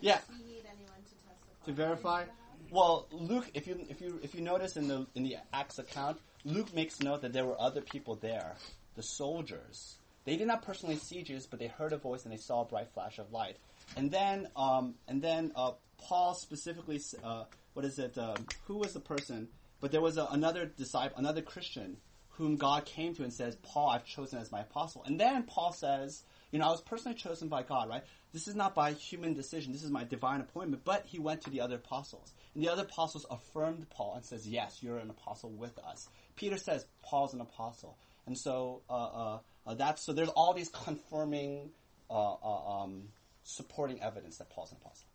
[0.00, 0.20] Does Yeah.
[0.36, 1.64] he need anyone to testify?
[1.66, 2.24] to verify.
[2.70, 6.18] Well, Luke, if you if you if you notice in the in the Acts account,
[6.44, 8.56] Luke makes note that there were other people there,
[8.94, 9.98] the soldiers.
[10.24, 12.64] They did not personally see Jesus, but they heard a voice and they saw a
[12.64, 13.56] bright flash of light.
[13.96, 18.16] And then um, and then uh, Paul specifically, uh, what is it?
[18.16, 19.48] Um, who was the person?
[19.80, 21.96] But there was a, another disciple, another Christian,
[22.30, 25.72] whom God came to and says, "Paul, I've chosen as my apostle." And then Paul
[25.72, 28.02] says, "You know, I was personally chosen by God, right?
[28.32, 29.72] This is not by human decision.
[29.72, 32.82] This is my divine appointment." But he went to the other apostles, and the other
[32.82, 37.40] apostles affirmed Paul and says, "Yes, you're an apostle with us." Peter says, "Paul's an
[37.40, 40.12] apostle," and so uh, uh, uh, that's so.
[40.12, 41.70] There's all these confirming,
[42.10, 43.08] uh, uh, um,
[43.44, 45.06] supporting evidence that Paul's an apostle.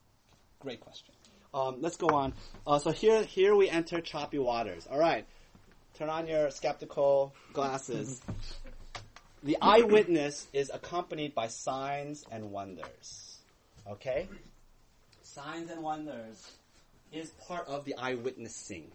[0.59, 1.13] Great question.
[1.53, 2.33] Um, let's go on.
[2.67, 4.87] Uh, so here, here we enter choppy waters.
[4.91, 5.25] All right,
[5.93, 8.21] turn on your skeptical glasses.
[9.45, 13.39] the eyewitness is accompanied by signs and wonders.
[13.87, 14.27] Okay,
[15.21, 16.51] signs and wonders
[17.13, 18.91] is part of the eyewitnessing.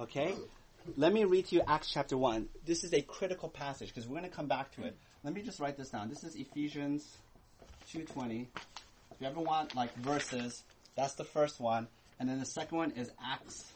[0.00, 0.34] Okay,
[0.96, 2.48] let me read to you Acts chapter one.
[2.64, 4.96] This is a critical passage because we're going to come back to it.
[5.22, 6.08] Let me just write this down.
[6.08, 7.06] This is Ephesians
[7.92, 8.48] two twenty.
[9.12, 10.62] If you ever want like verses,
[10.96, 11.86] that's the first one,
[12.18, 13.70] and then the second one is Acts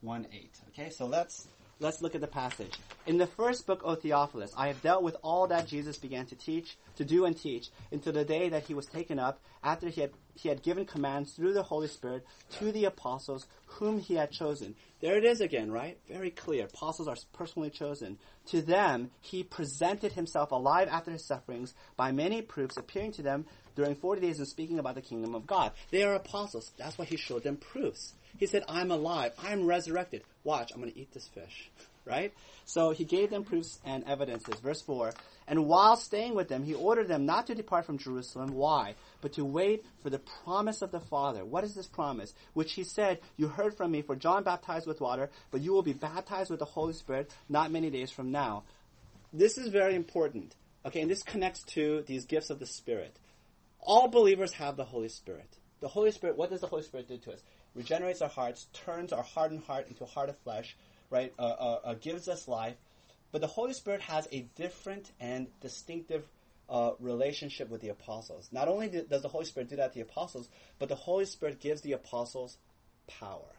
[0.00, 0.52] one eight.
[0.68, 1.48] Okay, so let's
[1.80, 2.78] let's look at the passage.
[3.06, 6.36] In the first book, O Theophilus, I have dealt with all that Jesus began to
[6.36, 10.02] teach, to do and teach, until the day that he was taken up, after he
[10.02, 12.24] had, he had given commands through the Holy Spirit
[12.58, 14.74] to the apostles whom he had chosen.
[15.00, 15.98] There it is again, right?
[16.06, 16.66] Very clear.
[16.66, 18.18] Apostles are personally chosen.
[18.48, 23.46] To them, he presented himself alive after his sufferings by many proofs, appearing to them
[23.74, 25.72] during 40 days and speaking about the kingdom of God.
[25.90, 26.72] They are apostles.
[26.76, 28.12] That's why he showed them proofs.
[28.40, 29.32] He said, I'm alive.
[29.44, 30.22] I'm resurrected.
[30.44, 31.70] Watch, I'm going to eat this fish.
[32.06, 32.32] Right?
[32.64, 34.58] So he gave them proofs and evidences.
[34.58, 35.12] Verse 4.
[35.46, 38.54] And while staying with them, he ordered them not to depart from Jerusalem.
[38.54, 38.94] Why?
[39.20, 41.44] But to wait for the promise of the Father.
[41.44, 42.32] What is this promise?
[42.54, 45.82] Which he said, You heard from me, for John baptized with water, but you will
[45.82, 48.64] be baptized with the Holy Spirit not many days from now.
[49.32, 50.56] This is very important.
[50.86, 53.14] Okay, and this connects to these gifts of the Spirit.
[53.78, 55.58] All believers have the Holy Spirit.
[55.80, 57.40] The Holy Spirit, what does the Holy Spirit do to us?
[57.74, 60.76] Regenerates our hearts, turns our hardened heart into a heart of flesh,
[61.08, 61.32] right?
[61.38, 62.76] Uh, uh, uh, gives us life.
[63.32, 66.24] But the Holy Spirit has a different and distinctive
[66.68, 68.48] uh, relationship with the apostles.
[68.52, 71.60] Not only does the Holy Spirit do that to the apostles, but the Holy Spirit
[71.60, 72.58] gives the apostles
[73.06, 73.54] power.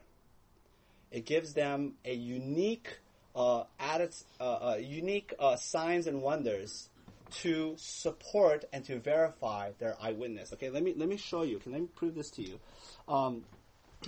[1.09, 2.99] It gives them a unique,
[3.35, 6.89] uh, added, uh, unique signs and wonders
[7.31, 10.53] to support and to verify their eyewitness.
[10.53, 11.59] Okay, let me let me show you.
[11.59, 12.59] Can me prove this to you?
[13.07, 13.43] Um,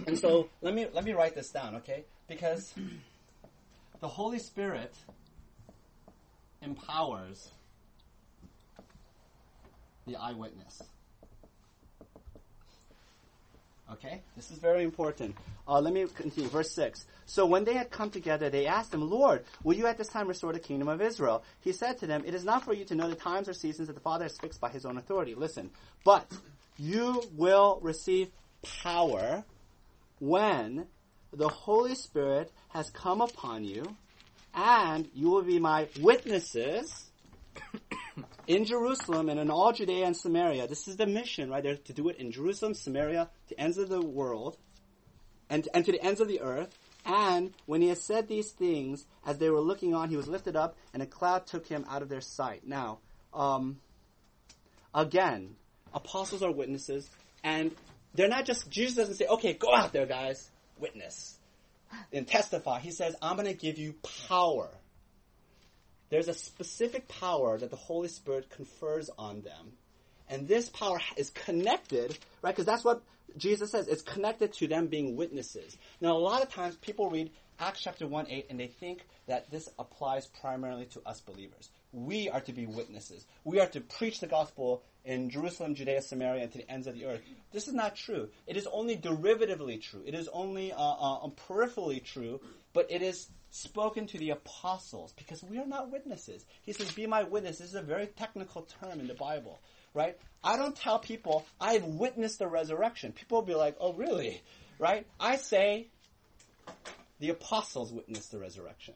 [0.08, 1.76] and so let me let me write this down.
[1.78, 2.74] Okay, because
[4.00, 4.94] the Holy Spirit
[6.62, 7.50] empowers
[10.08, 10.82] the eyewitness.
[13.92, 15.36] Okay, this is very important.
[15.68, 16.50] Uh, let me continue.
[16.50, 17.06] Verse 6.
[17.26, 20.28] So when they had come together, they asked him, Lord, will you at this time
[20.28, 21.44] restore the kingdom of Israel?
[21.62, 23.88] He said to them, It is not for you to know the times or seasons
[23.88, 25.36] that the Father has fixed by his own authority.
[25.36, 25.70] Listen,
[26.04, 26.32] but
[26.78, 28.30] you will receive
[28.82, 29.44] power
[30.24, 30.88] when
[31.34, 33.84] the Holy Spirit has come upon you,
[34.56, 37.12] and you will be my witnesses
[38.48, 40.68] in Jerusalem and in all Judea and Samaria.
[40.68, 41.62] This is the mission, right?
[41.62, 44.56] They're to do it in Jerusalem, Samaria, to ends of the world,
[45.50, 46.74] and, and to the ends of the earth.
[47.06, 50.56] And when he had said these things, as they were looking on, he was lifted
[50.56, 52.66] up, and a cloud took him out of their sight.
[52.66, 53.00] Now,
[53.34, 53.82] um,
[54.96, 55.58] again,
[55.94, 57.10] apostles are witnesses,
[57.44, 57.72] and
[58.14, 60.50] they're not just, Jesus doesn't say, okay, go out there, guys,
[60.80, 61.38] witness,
[62.12, 62.80] and testify.
[62.80, 63.96] He says, I'm going to give you
[64.28, 64.70] power
[66.14, 69.72] there's a specific power that the Holy Spirit confers on them.
[70.30, 72.52] And this power is connected, right?
[72.52, 73.02] Because that's what
[73.36, 73.88] Jesus says.
[73.88, 75.76] It's connected to them being witnesses.
[76.02, 79.50] Now, a lot of times people read Acts chapter 1 8 and they think that
[79.50, 81.72] this applies primarily to us believers.
[81.92, 83.26] We are to be witnesses.
[83.44, 86.96] We are to preach the gospel in Jerusalem, Judea, Samaria, and to the ends of
[86.96, 87.22] the earth.
[87.52, 88.30] This is not true.
[88.48, 90.02] It is only derivatively true.
[90.06, 92.40] It is only uh, uh, peripherally true,
[92.74, 96.46] but it is spoken to the apostles because we are not witnesses.
[96.64, 97.60] He says, Be my witness.
[97.60, 99.60] This is a very technical term in the Bible,
[99.94, 100.18] right?
[100.44, 103.12] I don't tell people I've witnessed the resurrection.
[103.12, 104.42] People will be like, Oh, really?
[104.80, 105.06] Right?
[105.20, 105.88] I say
[107.20, 108.96] the apostles witnessed the resurrection.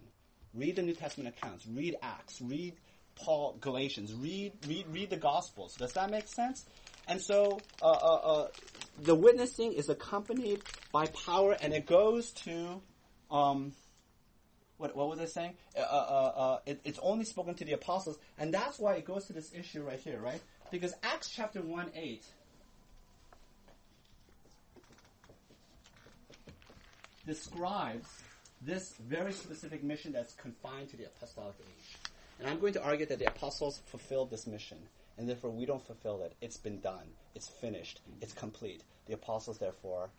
[0.53, 2.73] Read the New Testament accounts, read Acts, read
[3.17, 5.75] Paul, Galatians, read, read, read the Gospels.
[5.75, 6.65] Does that make sense?
[7.07, 8.47] And so, uh, uh, uh,
[9.01, 12.81] the witnessing is accompanied by power, and it goes to,
[13.31, 13.73] um,
[14.77, 15.53] what, what was I saying?
[15.77, 19.25] Uh, uh, uh, it, it's only spoken to the apostles, and that's why it goes
[19.27, 20.41] to this issue right here, right?
[20.69, 22.23] Because Acts chapter 1 8
[27.25, 28.07] describes
[28.61, 31.86] this very specific mission that's confined to the apostolic age.
[32.39, 34.77] And I'm going to argue that the apostles fulfilled this mission,
[35.17, 36.33] and therefore we don't fulfill it.
[36.41, 37.09] It's been done.
[37.35, 38.01] It's finished.
[38.21, 38.83] It's complete.
[39.07, 40.09] The apostles, therefore,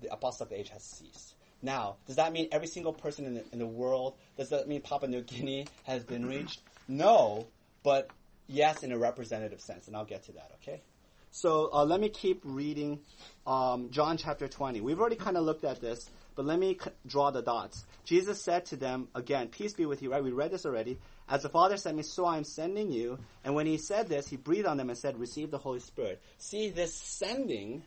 [0.00, 1.34] the apostolic age has ceased.
[1.62, 4.82] Now, does that mean every single person in the, in the world, does that mean
[4.82, 6.60] Papua New Guinea has been reached?
[6.86, 7.46] No,
[7.82, 8.10] but
[8.46, 10.82] yes, in a representative sense, and I'll get to that, okay?
[11.30, 13.00] So uh, let me keep reading
[13.46, 14.80] um, John chapter 20.
[14.80, 17.84] We've already kind of looked at this, but let me c- draw the dots.
[18.04, 20.22] Jesus said to them, again, peace be with you, right?
[20.22, 20.98] We read this already.
[21.28, 23.18] As the Father sent me, so I am sending you.
[23.44, 26.22] And when he said this, he breathed on them and said, receive the Holy Spirit.
[26.38, 27.82] See, this sending,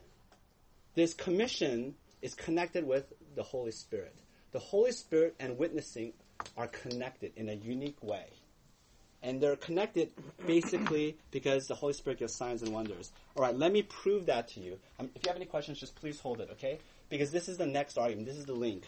[0.95, 4.15] this commission is connected with the Holy Spirit.
[4.51, 6.13] The Holy Spirit and witnessing
[6.57, 8.25] are connected in a unique way.
[9.21, 10.11] And they're connected
[10.45, 13.11] basically because the Holy Spirit gives signs and wonders.
[13.35, 14.79] All right, let me prove that to you.
[14.97, 16.79] Um, if you have any questions, just please hold it, okay?
[17.09, 18.27] Because this is the next argument.
[18.27, 18.83] This is the link.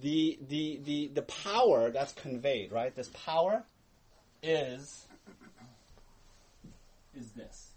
[0.00, 2.94] The, the, the, the power that's conveyed, right?
[2.94, 3.62] This power
[4.42, 5.06] is,
[7.14, 7.70] is this.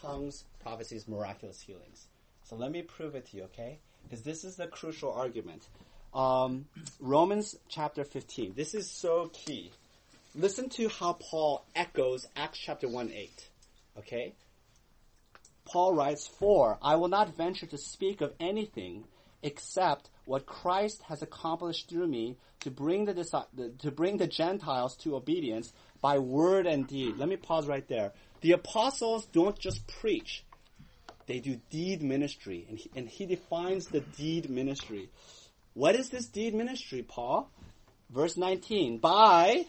[0.00, 2.06] Tongues, prophecies, miraculous healings.
[2.44, 3.78] So let me prove it to you, okay?
[4.04, 5.66] Because this is the crucial argument.
[6.14, 6.66] um,
[7.00, 8.54] Romans chapter 15.
[8.54, 9.72] This is so key.
[10.34, 13.48] Listen to how Paul echoes Acts chapter 1 8.
[13.98, 14.32] Okay?
[15.64, 19.04] Paul writes, For I will not venture to speak of anything
[19.42, 23.12] except what Christ has accomplished through me to bring the,
[23.54, 27.16] the- to bring the Gentiles to obedience by word and deed.
[27.16, 28.12] Let me pause right there.
[28.40, 30.44] The apostles don't just preach;
[31.26, 35.10] they do deed ministry, and he, and he defines the deed ministry.
[35.74, 37.50] What is this deed ministry, Paul?
[38.10, 39.64] Verse 19, by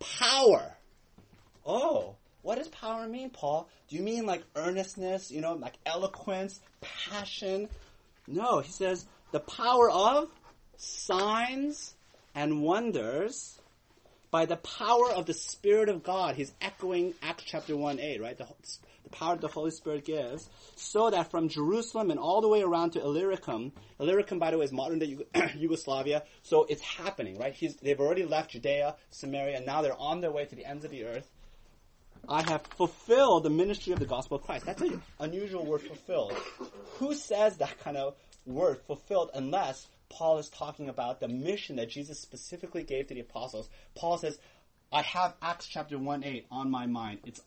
[0.00, 0.74] power.
[1.64, 3.68] Oh, what does power mean, Paul?
[3.88, 7.68] Do you mean like earnestness, you know, like eloquence, passion?
[8.26, 10.28] No, he says the power of
[10.76, 11.94] signs
[12.34, 13.58] and wonders
[14.30, 16.34] by the power of the Spirit of God.
[16.34, 18.36] He's echoing Acts chapter 1 8, right?
[18.36, 18.46] The,
[19.04, 22.90] the power the Holy Spirit gives, so that from Jerusalem and all the way around
[22.92, 25.16] to Illyricum, Illyricum, by the way, is modern day
[25.56, 27.54] Yugoslavia, so it's happening, right?
[27.54, 30.90] He's, they've already left Judea, Samaria, now they're on their way to the ends of
[30.90, 31.30] the earth.
[32.28, 34.66] I have fulfilled the ministry of the gospel of Christ.
[34.66, 36.32] That's an unusual word, fulfilled.
[36.98, 38.14] Who says that kind of
[38.44, 43.20] word, fulfilled, unless Paul is talking about the mission that Jesus specifically gave to the
[43.20, 43.68] apostles?
[43.94, 44.38] Paul says,
[44.92, 47.20] I have Acts chapter 1 8 on my mind.
[47.26, 47.40] It's,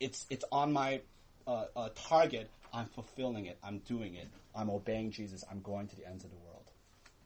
[0.00, 1.00] it's, it's on my
[1.46, 2.50] uh, uh, target.
[2.72, 3.58] I'm fulfilling it.
[3.62, 4.28] I'm doing it.
[4.54, 5.44] I'm obeying Jesus.
[5.50, 6.64] I'm going to the ends of the world.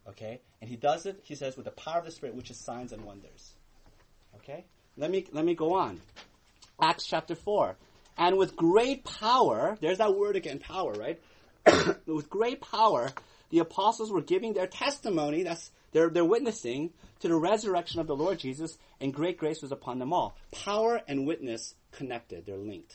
[0.09, 0.41] Okay?
[0.61, 2.93] And he does it, he says, with the power of the Spirit, which is signs
[2.93, 3.53] and wonders.
[4.37, 4.65] Okay?
[4.97, 6.01] Let me, let me go on.
[6.81, 7.77] Acts chapter 4.
[8.17, 11.21] And with great power, there's that word again, power, right?
[12.07, 13.11] with great power,
[13.51, 18.17] the apostles were giving their testimony, that's they're, they're witnessing to the resurrection of the
[18.17, 20.37] Lord Jesus, and great grace was upon them all.
[20.53, 22.95] Power and witness connected, they're linked.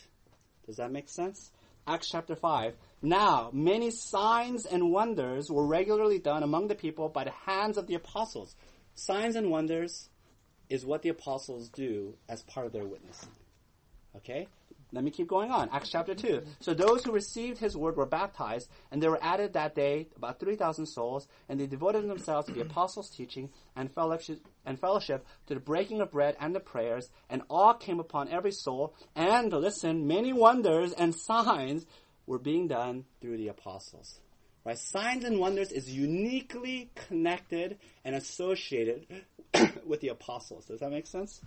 [0.66, 1.52] Does that make sense?
[1.88, 2.74] Acts chapter 5.
[3.02, 7.86] Now, many signs and wonders were regularly done among the people by the hands of
[7.86, 8.56] the apostles.
[8.96, 10.10] Signs and wonders
[10.70, 13.30] is what the apostles do as part of their witnessing.
[14.18, 14.48] Okay?
[14.92, 15.70] Let me keep going on.
[15.72, 16.42] Acts chapter 2.
[16.62, 20.40] So those who received his word were baptized, and there were added that day about
[20.40, 25.54] 3,000 souls, and they devoted themselves to the apostles' teaching and fellowship, and fellowship, to
[25.54, 30.08] the breaking of bread and the prayers, and awe came upon every soul, and listen,
[30.08, 31.86] many wonders and signs
[32.26, 34.20] were being done through the apostles.
[34.64, 34.80] Right?
[34.80, 39.06] Signs and wonders is uniquely connected and associated
[39.86, 40.66] with the apostles.
[40.66, 41.42] Does that make sense?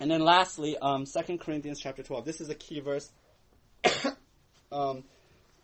[0.00, 2.24] And then lastly, um, 2 Corinthians chapter 12.
[2.24, 3.10] This is a key verse.
[4.72, 5.04] um,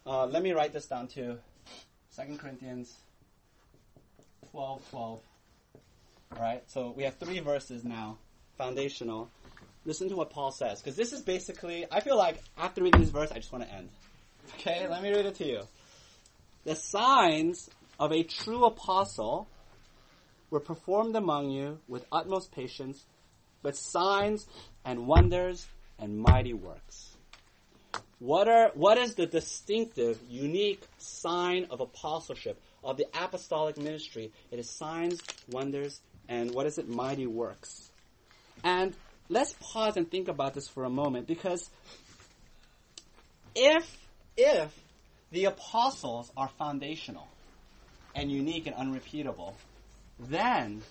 [0.06, 1.38] uh, let me write this down too.
[2.14, 2.94] 2 Corinthians
[4.50, 5.20] 12, 12.
[6.34, 8.18] Alright, so we have three verses now,
[8.58, 9.30] foundational.
[9.86, 13.10] Listen to what Paul says, because this is basically, I feel like after reading this
[13.10, 13.88] verse, I just want to end.
[14.54, 15.62] Okay, let me read it to you.
[16.64, 19.48] The signs of a true apostle
[20.50, 23.04] were performed among you with utmost patience,
[23.62, 24.46] but signs
[24.84, 25.66] and wonders
[25.98, 27.16] and mighty works.
[28.18, 34.32] What are what is the distinctive, unique sign of apostleship of the apostolic ministry?
[34.50, 36.88] It is signs, wonders, and what is it?
[36.88, 37.90] Mighty works.
[38.64, 38.94] And
[39.28, 41.68] let's pause and think about this for a moment because
[43.54, 43.96] if
[44.36, 44.72] if
[45.30, 47.28] the apostles are foundational
[48.14, 49.54] and unique and unrepeatable,
[50.18, 50.82] then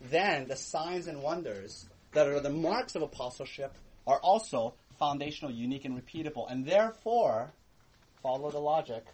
[0.00, 3.74] then the signs and wonders that are the marks of apostleship
[4.06, 6.50] are also foundational, unique, and repeatable.
[6.50, 7.52] And therefore,
[8.22, 9.04] follow the logic,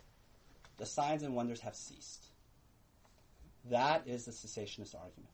[0.79, 2.27] the signs and wonders have ceased.
[3.71, 5.33] That is the cessationist argument.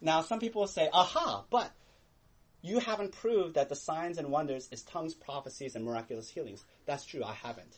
[0.00, 1.70] Now, some people will say, aha, but
[2.62, 6.64] you haven't proved that the signs and wonders is tongues, prophecies, and miraculous healings.
[6.86, 7.76] That's true, I haven't.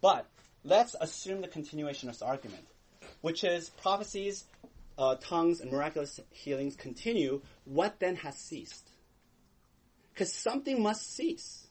[0.00, 0.26] But
[0.64, 2.64] let's assume the continuation of this argument,
[3.22, 4.44] which is prophecies,
[4.98, 7.42] uh, tongues, and miraculous healings continue.
[7.64, 8.88] What then has ceased?
[10.12, 11.66] Because something must cease.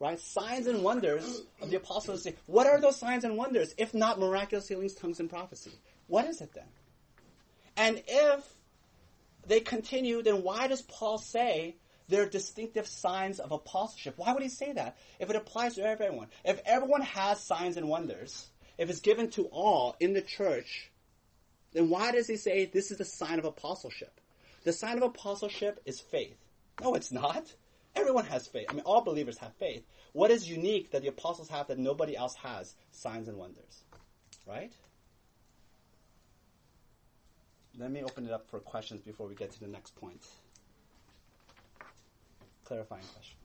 [0.00, 0.18] Right?
[0.18, 4.18] Signs and wonders of the apostles say, what are those signs and wonders if not
[4.18, 5.72] miraculous healings, tongues, and prophecy?
[6.06, 6.64] What is it then?
[7.76, 8.44] And if
[9.46, 11.76] they continue, then why does Paul say
[12.08, 14.14] they're distinctive signs of apostleship?
[14.16, 16.28] Why would he say that if it applies to everyone?
[16.44, 18.48] If everyone has signs and wonders,
[18.78, 20.89] if it's given to all in the church,
[21.72, 24.20] then why does he say this is the sign of apostleship?
[24.64, 26.36] The sign of apostleship is faith.
[26.80, 27.54] No, it's not.
[27.94, 28.66] Everyone has faith.
[28.68, 29.84] I mean, all believers have faith.
[30.12, 32.74] What is unique that the apostles have that nobody else has?
[32.92, 33.84] Signs and wonders.
[34.46, 34.72] Right?
[37.78, 40.26] Let me open it up for questions before we get to the next point.
[42.64, 43.39] Clarifying questions.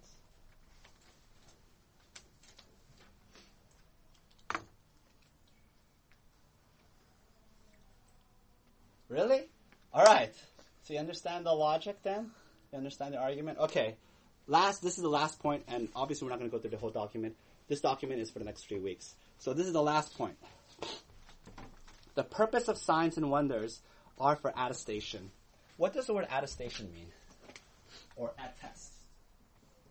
[9.16, 9.44] Really?
[9.94, 10.34] All right.
[10.84, 12.32] So you understand the logic then?
[12.74, 13.58] You understand the argument?
[13.60, 13.96] Okay.
[14.46, 16.78] Last, this is the last point, and obviously we're not going to go through the
[16.78, 17.38] whole document.
[17.70, 19.16] This document is for the next three weeks.
[19.40, 20.36] So this is the last point.
[22.16, 23.80] The purpose of signs and wonders
[24.20, 25.32] are for attestation.
[25.78, 27.08] What does the word attestation mean?
[28.18, 28.96] Or attest?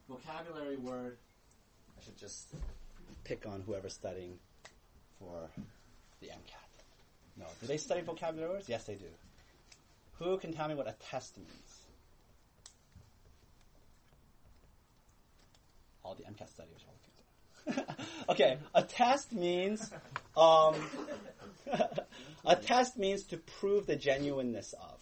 [0.06, 1.16] Vocabulary word.
[1.98, 2.48] I should just
[3.24, 4.38] pick on whoever's studying
[5.18, 5.48] for
[6.20, 6.63] the MCAT.
[7.38, 7.46] No.
[7.60, 8.68] Do they study vocabulary words?
[8.68, 9.06] Yes, they do.
[10.18, 11.50] Who can tell me what attest means?
[16.04, 17.94] All the MCAT studiers are looking
[18.28, 19.90] Okay, attest means
[20.36, 20.74] um,
[22.44, 24.98] attest means to prove the genuineness of.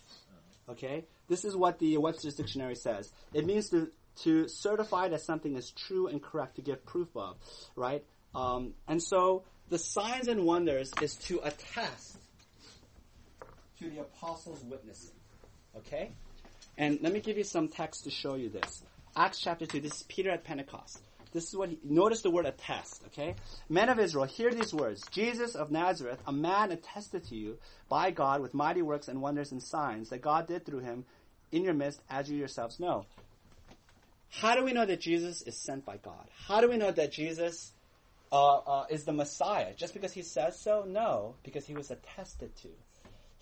[0.71, 3.13] Okay, this is what the Webster's dictionary says.
[3.35, 3.91] It means to
[4.23, 7.37] to certify that something is true and correct to give proof of,
[7.77, 8.05] right?
[8.35, 12.19] Um, and so the signs and wonders is to attest
[13.83, 15.15] to the apostles' witnessing.
[15.77, 16.13] Okay?
[16.79, 18.83] And let me give you some text to show you this.
[19.17, 21.03] Acts chapter 2, this is Peter at Pentecost.
[21.33, 23.35] This is what he, notice the word attest, okay?
[23.69, 25.03] Men of Israel, hear these words.
[25.11, 27.59] Jesus of Nazareth, a man attested to you
[27.89, 31.05] by God with mighty works and wonders and signs that God did through him
[31.51, 33.07] in your midst, as you yourselves know.
[34.29, 36.27] How do we know that Jesus is sent by God?
[36.47, 37.73] How do we know that Jesus
[38.31, 39.75] uh, uh, is the Messiah?
[39.75, 40.85] Just because he says so?
[40.87, 42.69] No, because he was attested to.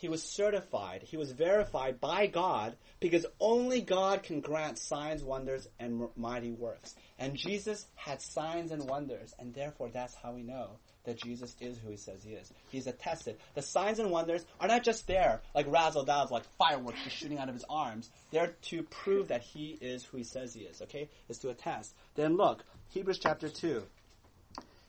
[0.01, 1.03] He was certified.
[1.03, 6.94] He was verified by God because only God can grant signs, wonders, and mighty works.
[7.18, 11.76] And Jesus had signs and wonders, and therefore that's how we know that Jesus is
[11.76, 12.51] who he says he is.
[12.70, 13.36] He's attested.
[13.55, 17.38] The signs and wonders are not just there, like razzle dazzle, like fireworks just shooting
[17.38, 18.09] out of his arms.
[18.30, 21.11] They're to prove that he is who he says he is, okay?
[21.28, 21.94] It's to attest.
[22.14, 23.82] Then look, Hebrews chapter 2.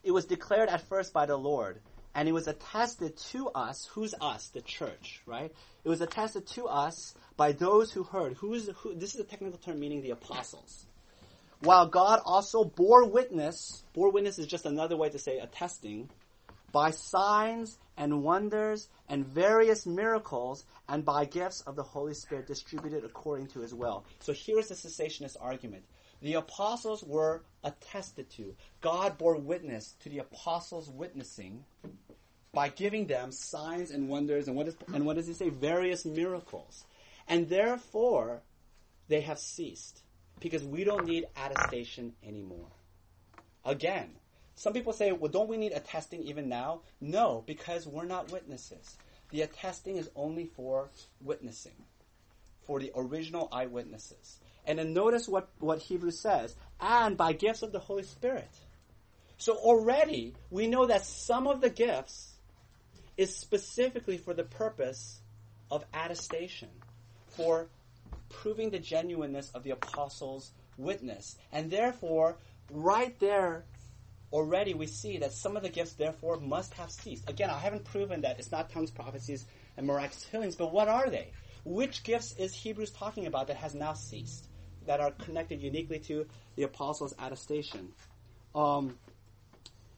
[0.06, 1.82] It was declared at first by the Lord
[2.14, 3.88] and it was attested to us.
[3.94, 4.50] Who's us?
[4.50, 5.52] The church, right?
[5.84, 8.34] It was attested to us by those who heard.
[8.38, 8.94] Who is who?
[8.96, 10.86] This is a technical term meaning the apostles.
[11.62, 16.10] While God also bore witness, bore witness is just another way to say attesting,
[16.72, 23.04] by signs and wonders and various miracles and by gifts of the Holy Spirit distributed
[23.04, 24.06] according to his will.
[24.20, 25.84] So here's the cessationist argument.
[26.22, 28.56] The apostles were attested to.
[28.82, 31.64] God bore witness to the apostles' witnessing
[32.54, 35.50] by giving them signs and wonders and what, is, and what does he say?
[35.50, 36.84] Various miracles.
[37.28, 38.42] And therefore,
[39.08, 40.02] they have ceased
[40.40, 42.68] because we don't need attestation anymore.
[43.64, 44.10] Again,
[44.56, 46.82] some people say, well, don't we need attesting even now?
[47.00, 48.98] No, because we're not witnesses.
[49.32, 50.90] The attesting is only for
[51.22, 51.86] witnessing,
[52.68, 54.41] for the original eyewitnesses.
[54.66, 58.50] And then notice what, what Hebrews says, and by gifts of the Holy Spirit.
[59.38, 62.34] So already we know that some of the gifts
[63.18, 65.20] is specifically for the purpose
[65.70, 66.70] of attestation,
[67.30, 67.70] for
[68.30, 71.38] proving the genuineness of the apostles' witness.
[71.52, 72.38] And therefore,
[72.72, 73.66] right there,
[74.32, 77.30] already we see that some of the gifts therefore must have ceased.
[77.30, 79.46] Again, I haven't proven that it's not tongues, prophecies,
[79.78, 81.32] and miraculous healings, but what are they?
[81.64, 84.48] Which gifts is Hebrews talking about that has now ceased?
[84.86, 86.26] That are connected uniquely to
[86.56, 87.94] the apostles' attestation.
[88.56, 88.98] Um,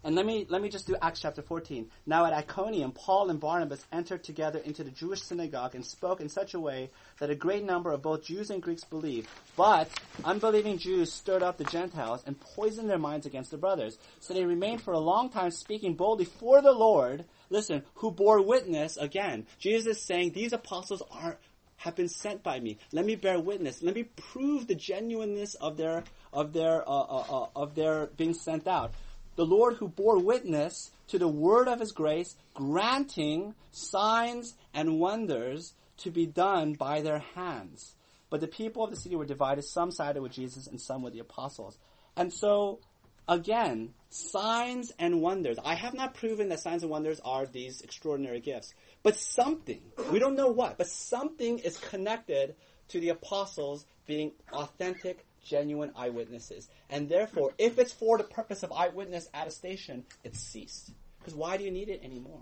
[0.06, 1.90] and let me let me just do Acts chapter 14.
[2.06, 6.28] Now at Iconium, Paul and Barnabas entered together into the Jewish synagogue and spoke in
[6.28, 9.30] such a way that a great number of both Jews and Greeks believed.
[9.56, 9.90] But
[10.26, 13.98] unbelieving Jews stirred up the Gentiles and poisoned their minds against the brothers.
[14.20, 17.24] So they remained for a long time speaking boldly for the Lord.
[17.50, 19.48] Listen, who bore witness again.
[19.58, 21.38] Jesus is saying these apostles aren't
[21.84, 22.78] have been sent by me.
[22.94, 23.84] Let me bear witness.
[23.84, 28.34] Let me prove the genuineness of their of their uh, uh, uh, of their being
[28.34, 28.94] sent out.
[29.36, 35.74] The Lord who bore witness to the word of His grace, granting signs and wonders
[35.98, 37.96] to be done by their hands.
[38.30, 39.66] But the people of the city were divided.
[39.66, 41.78] Some sided with Jesus and some with the apostles.
[42.16, 42.80] And so,
[43.28, 45.58] again, signs and wonders.
[45.64, 48.74] I have not proven that signs and wonders are these extraordinary gifts.
[49.02, 52.56] But something, we don't know what, but something is connected
[52.90, 56.70] to the apostles being authentic, genuine eyewitnesses.
[56.90, 60.92] And therefore, if it's for the purpose of eyewitness attestation, it's ceased.
[61.20, 62.42] Because why do you need it anymore?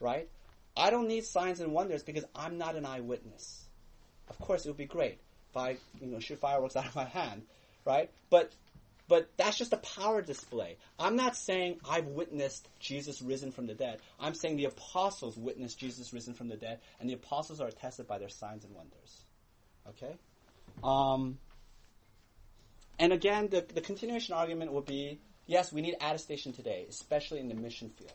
[0.00, 0.28] Right?
[0.76, 3.64] I don't need signs and wonders because I'm not an eyewitness.
[4.28, 5.18] Of course, it would be great
[5.50, 7.42] if I, you know, shoot fireworks out of my hand,
[7.84, 8.10] right?
[8.30, 8.52] But
[9.08, 10.76] but that's just a power display.
[10.98, 14.00] I'm not saying I've witnessed Jesus risen from the dead.
[14.18, 18.06] I'm saying the apostles witnessed Jesus risen from the dead, and the apostles are attested
[18.06, 19.22] by their signs and wonders.
[19.88, 20.16] Okay?
[20.82, 21.38] Um,
[22.98, 27.48] and again, the, the continuation argument will be yes, we need attestation today, especially in
[27.48, 28.12] the mission field.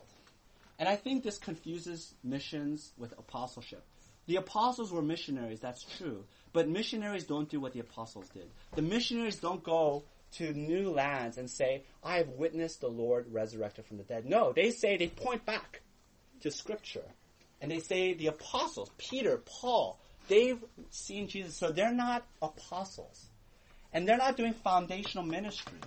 [0.78, 3.84] And I think this confuses missions with apostleship.
[4.26, 6.24] The apostles were missionaries, that's true.
[6.52, 8.50] But missionaries don't do what the apostles did.
[8.74, 13.86] The missionaries don't go to new lands and say, I have witnessed the Lord resurrected
[13.86, 14.26] from the dead.
[14.26, 15.82] No, they say, they point back
[16.40, 17.04] to scripture.
[17.60, 21.54] And they say the apostles, Peter, Paul, they've seen Jesus.
[21.54, 23.26] So they're not apostles.
[23.92, 25.78] And they're not doing foundational ministry.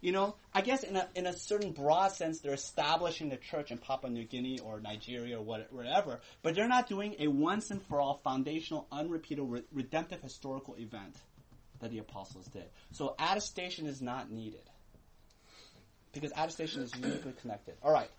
[0.00, 3.70] You know, I guess in a, in a certain broad sense, they're establishing the church
[3.70, 7.82] in Papua New Guinea or Nigeria or whatever, but they're not doing a once and
[7.82, 11.16] for all foundational, unrepeatable, re- redemptive historical event
[11.80, 12.64] that the apostles did.
[12.92, 14.60] So attestation is not needed.
[16.12, 17.74] Because attestation is uniquely connected.
[17.84, 18.10] Alright,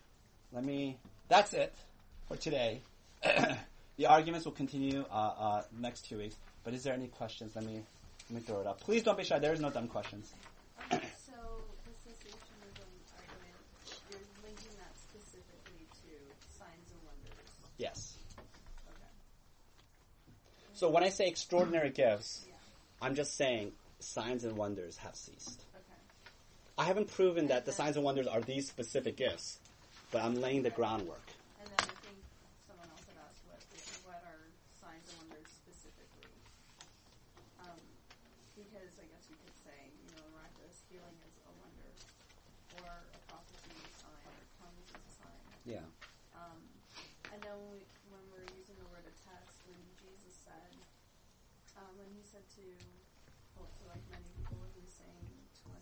[0.54, 0.98] let me,
[1.30, 1.74] that's it
[2.28, 2.82] for today.
[3.98, 7.56] the arguments will continue uh, uh, next two weeks, but is there any questions?
[7.56, 7.82] Let me,
[8.30, 8.82] let me throw it up.
[8.82, 10.32] Please don't be shy, there is no dumb questions.
[10.94, 11.34] Okay, so
[11.86, 12.86] the cessationism
[13.18, 13.58] argument,
[14.12, 16.14] you're linking that specifically to
[16.56, 17.50] signs and wonders.
[17.78, 18.18] Yes.
[18.88, 19.10] Okay.
[20.74, 22.47] So when I say extraordinary gifts.
[23.02, 25.66] I'm just saying signs and wonders have ceased.
[25.76, 26.02] Okay.
[26.78, 29.60] I haven't proven that the signs and wonders are these specific gifts,
[30.12, 31.26] but I'm laying the groundwork.
[31.62, 32.18] And then I think
[32.66, 33.62] someone else had asked what
[34.06, 34.50] what are
[34.82, 36.30] signs and wonders specifically.
[37.62, 37.78] Um,
[38.58, 41.90] because I guess you could say, you know, miraculous healing is a wonder,
[42.82, 45.42] or a prophecy is a sign, or tongues is a sign.
[45.70, 45.86] Yeah.
[46.34, 46.62] Um,
[47.30, 50.74] I know when, we, when we're using the word attest, when Jesus said,
[51.78, 52.66] um, when he said to,
[53.58, 55.26] well, to like many people, he was saying
[55.58, 55.82] to one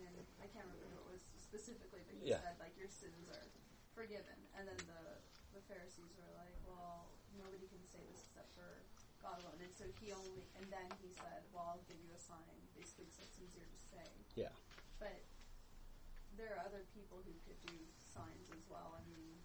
[0.00, 2.40] man, I can't remember who it was specifically, but he Yeah.
[2.40, 3.44] said like your sins are
[3.92, 5.20] forgiven, and then the
[5.52, 7.06] the Pharisees were like, well,
[7.38, 8.82] nobody can say this except for
[9.22, 12.18] God alone, and so he only, and then he said, well, I'll give you a
[12.18, 14.08] sign, basically, because it's easier to say.
[14.34, 14.50] Yeah.
[14.98, 15.22] But
[16.34, 18.98] there are other people who could do signs as well.
[18.98, 19.38] I mean,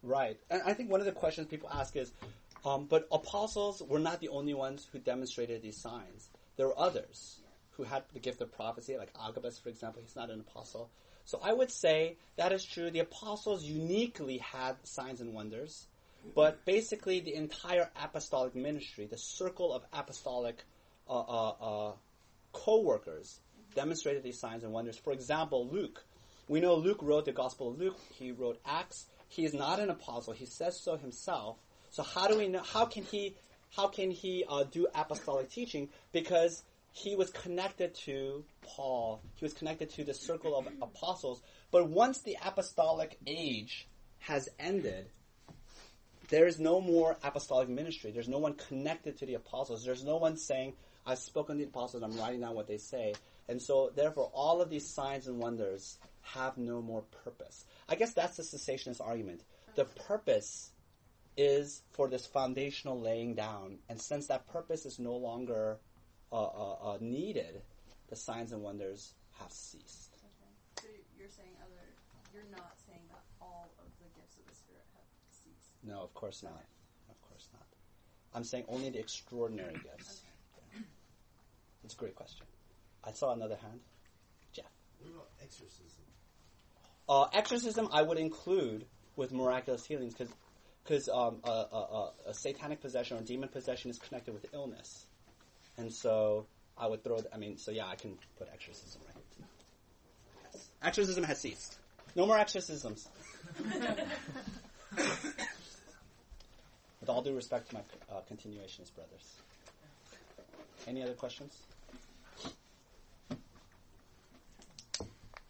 [0.00, 0.38] Right.
[0.48, 2.12] And I think one of the questions people ask is,
[2.64, 6.28] um, but apostles were not the only ones who demonstrated these signs.
[6.56, 7.40] There were others
[7.72, 10.02] who had the gift of prophecy, like Agabus, for example.
[10.02, 10.90] He's not an apostle.
[11.24, 12.90] So I would say that is true.
[12.90, 15.86] The apostles uniquely had signs and wonders,
[16.34, 20.64] but basically the entire apostolic ministry, the circle of apostolic
[21.08, 21.92] uh, uh, uh,
[22.52, 23.40] co-workers,
[23.74, 24.98] demonstrated these signs and wonders.
[24.98, 26.02] For example, Luke.
[26.48, 27.98] We know Luke wrote the Gospel of Luke.
[28.18, 29.06] He wrote Acts.
[29.28, 30.32] He is not an apostle.
[30.32, 31.58] He says so himself.
[31.90, 32.62] So how do we know?
[32.62, 33.36] How can he?
[33.76, 35.90] How can he uh, do apostolic teaching?
[36.12, 36.62] Because
[36.92, 39.22] he was connected to Paul.
[39.34, 41.42] He was connected to the circle of apostles.
[41.70, 43.86] But once the apostolic age
[44.20, 45.10] has ended,
[46.28, 48.10] there is no more apostolic ministry.
[48.10, 49.84] There's no one connected to the apostles.
[49.84, 50.74] There's no one saying,
[51.06, 53.14] I've spoken to the apostles, I'm writing down what they say.
[53.48, 57.64] And so, therefore, all of these signs and wonders have no more purpose.
[57.88, 59.42] I guess that's the cessationist argument.
[59.74, 60.70] The purpose
[61.38, 65.78] is for this foundational laying down, and since that purpose is no longer
[66.32, 67.62] uh, uh, uh, needed,
[68.08, 70.16] the signs and wonders have ceased.
[70.18, 70.82] okay.
[70.82, 71.80] So you're saying other,
[72.34, 75.70] you're not saying that all of the gifts of the Spirit have ceased.
[75.84, 76.64] No, of course not.
[77.08, 77.62] Of course not.
[78.34, 80.22] I'm saying only the extraordinary gifts.
[80.74, 80.80] Yeah.
[81.84, 82.46] It's a great question.
[83.04, 83.78] I saw another hand.
[84.52, 84.66] Jeff.
[84.98, 86.04] What about exorcism?
[87.08, 88.84] Uh, exorcism, I would include
[89.16, 90.32] with miraculous healings because
[90.88, 95.04] because um, a, a, a, satanic possession or demon possession is connected with illness,
[95.76, 96.46] and so
[96.78, 97.16] I would throw.
[97.16, 99.14] th- I mean, so yeah, I can put exorcism right.
[100.54, 100.68] Yes.
[100.82, 101.78] Exorcism has ceased.
[102.16, 103.06] No more exorcisms.
[107.00, 109.34] with all due respect to my uh, continuationist brothers.
[110.86, 111.54] Any other questions?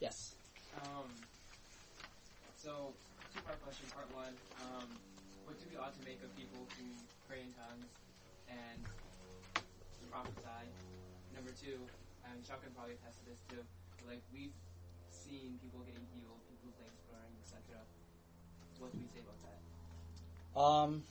[0.01, 0.35] Yes.
[0.83, 1.05] Um,
[2.57, 2.93] so,
[3.35, 3.87] two part question.
[3.95, 4.89] Part one, um,
[5.49, 6.85] what do we ought to make of people who
[7.25, 7.89] pray in tongues
[8.53, 8.85] and
[10.13, 10.69] prophesy?
[11.35, 11.81] Number two,
[12.29, 13.65] and Chuck can probably attest to this too.
[14.07, 14.53] Like we've
[15.09, 17.81] seen people getting healed, people's legs growing, etc.
[18.77, 20.61] What do we say about that?
[20.61, 21.03] Um,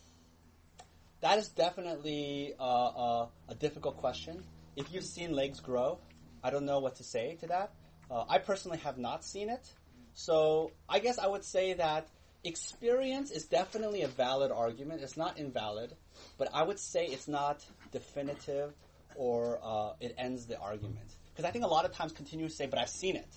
[1.21, 4.43] that is definitely uh, uh, a difficult question.
[4.75, 5.97] If you've seen legs grow,
[6.43, 7.71] I don't know what to say to that.
[8.11, 9.65] Uh, I personally have not seen it,
[10.13, 12.07] so I guess I would say that
[12.43, 15.01] experience is definitely a valid argument.
[15.01, 15.93] It's not invalid,
[16.37, 18.73] but I would say it's not definitive
[19.15, 21.15] or uh, it ends the argument.
[21.33, 23.29] Because I think a lot of times continuous say, "But I've seen it."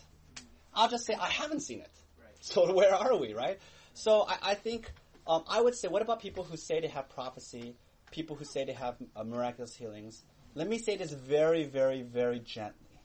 [0.75, 2.35] I'll just say, "I haven't seen it." Right.
[2.41, 3.59] So where are we, right?
[3.95, 4.91] So I, I think
[5.27, 7.77] um, I would say, what about people who say they have prophecy?
[8.11, 10.25] People who say they have uh, miraculous healings?
[10.55, 12.99] Let me say this very, very, very gently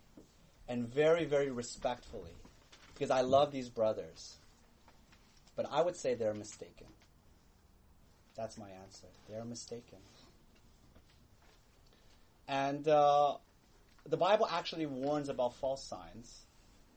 [0.68, 2.34] and very, very respectfully,
[2.94, 4.38] because I love these brothers.
[5.56, 6.88] But I would say they're mistaken.
[8.36, 9.08] That's my answer.
[9.30, 10.00] They are mistaken.
[12.48, 13.36] And uh,
[14.08, 16.42] the Bible actually warns about false signs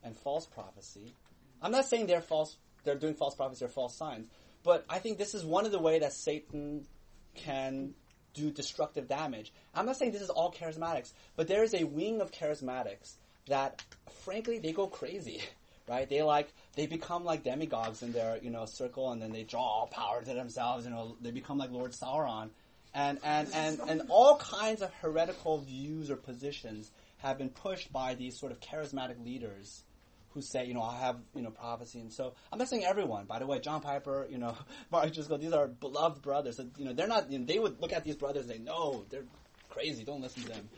[0.03, 1.15] and false prophecy.
[1.63, 2.57] I'm not saying they're false.
[2.85, 4.29] They're doing false prophecy or false signs,
[4.63, 6.87] but I think this is one of the way that Satan
[7.35, 7.95] can
[8.35, 9.53] do destructive damage.
[9.75, 13.15] I'm not saying this is all charismatics, but there is a wing of charismatics
[13.49, 13.83] that,
[14.25, 15.43] frankly, they go crazy,
[15.89, 16.09] right?
[16.09, 19.63] They like they become like demigods in their you know circle, and then they draw
[19.63, 20.85] all power to themselves.
[20.85, 22.51] You know, they become like Lord Sauron,
[22.95, 28.15] and and and and all kinds of heretical views or positions have been pushed by
[28.15, 29.83] these sort of charismatic leaders
[30.31, 32.01] who say, you know, I have, you know, prophecy.
[32.01, 34.55] And so I'm not saying everyone, by the way, John Piper, you know,
[34.93, 36.61] Mark Driscoll, these are beloved brothers.
[36.77, 39.05] You know, they're not, you know, they would look at these brothers and say, no,
[39.11, 39.25] they're
[39.69, 40.05] crazy.
[40.05, 40.69] Don't listen to them.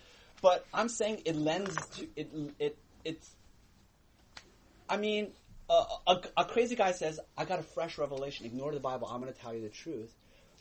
[0.41, 3.31] But I'm saying it lends to, it, it, it's,
[4.91, 5.29] I mean,
[5.71, 8.45] a, a, a crazy guy says, I got a fresh revelation.
[8.45, 9.07] Ignore the Bible.
[9.07, 10.13] I'm going to tell you the truth.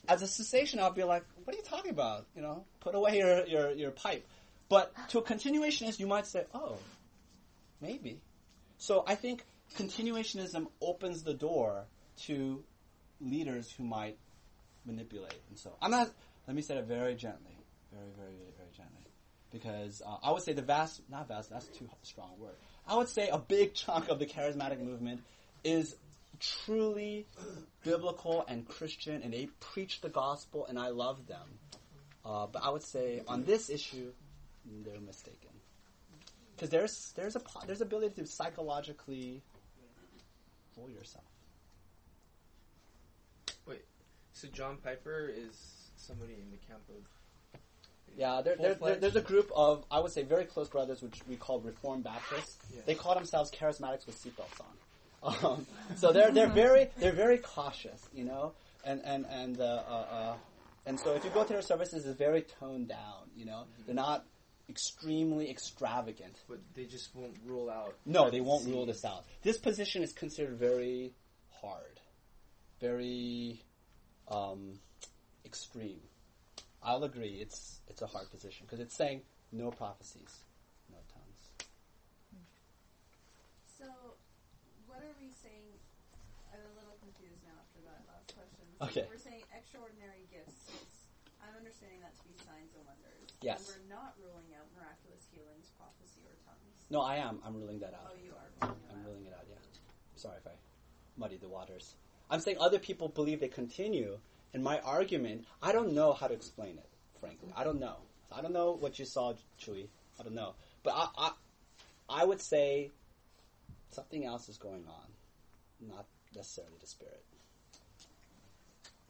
[0.08, 2.26] As a cessation, I'll be like, what are you talking about?
[2.36, 4.26] You know, put away your, your, your pipe.
[4.68, 6.78] But to a continuationist, you might say, oh,
[7.80, 8.20] maybe.
[8.78, 9.44] So I think
[9.76, 11.86] continuationism opens the door
[12.26, 12.62] to
[13.20, 14.16] leaders who might
[14.86, 15.40] manipulate.
[15.50, 16.08] And so I'm not,
[16.46, 17.58] let me say it very gently,
[17.92, 19.02] very, very, very, very gently.
[19.50, 22.54] Because uh, I would say the vast, not vast, that's too strong word.
[22.86, 25.22] I would say a big chunk of the charismatic movement
[25.64, 25.96] is
[26.40, 27.26] truly
[27.84, 31.58] biblical and Christian, and they preach the gospel, and I love them.
[32.24, 34.12] Uh, but I would say on this issue,
[34.84, 35.50] they're mistaken
[36.54, 39.42] because there's there's a there's ability to psychologically
[40.74, 41.24] fool yourself.
[43.66, 43.84] Wait,
[44.34, 47.02] so John Piper is somebody in the camp of
[48.16, 49.00] Yeah, there, there, there, Full-fledged?
[49.00, 52.58] there's a group of I would say very close brothers, which we call Reformed Baptists.
[52.74, 52.82] Yeah.
[52.86, 54.66] They call themselves charismatics with seatbelts on.
[55.22, 58.52] Um, so they're they're very they're very cautious, you know,
[58.86, 60.34] and and and uh, uh, uh,
[60.86, 63.28] and so if you go to their services, it's very toned down.
[63.36, 64.24] You know, they're not
[64.70, 66.36] extremely extravagant.
[66.48, 67.96] but they just won't rule out.
[68.06, 69.24] No, they won't rule this out.
[69.42, 71.12] This position is considered very
[71.60, 72.00] hard,
[72.80, 73.62] very
[74.28, 74.78] um,
[75.44, 76.00] extreme.
[76.82, 77.38] I'll agree.
[77.40, 79.22] It's it's a hard position because it's saying
[79.52, 80.44] no prophecies,
[80.90, 81.44] no tongues.
[83.66, 83.86] So,
[84.88, 85.68] what are we saying?
[86.52, 88.66] I'm a little confused now after that last question.
[88.80, 89.04] Okay.
[89.08, 90.72] We're saying extraordinary gifts.
[91.40, 93.32] I'm understanding that to be signs and wonders.
[93.40, 93.64] Yes.
[93.64, 96.76] And we're not ruling out miraculous healings, prophecy, or tongues.
[96.92, 97.40] No, I am.
[97.44, 98.12] I'm ruling that out.
[98.12, 99.06] Oh, you are ruling I'm out.
[99.08, 99.44] ruling it out.
[99.48, 99.56] Yeah.
[100.16, 100.56] Sorry if I
[101.16, 101.96] muddied the waters.
[102.28, 104.18] I'm saying other people believe they continue,
[104.52, 106.88] and my argument, I don't know how to explain it.
[107.20, 107.96] Frankly, I don't know.
[108.32, 109.88] I don't know what you saw, Chewy.
[110.18, 111.30] I don't know, but I, I,
[112.08, 112.90] I would say
[113.90, 117.24] something else is going on, not necessarily the spirit.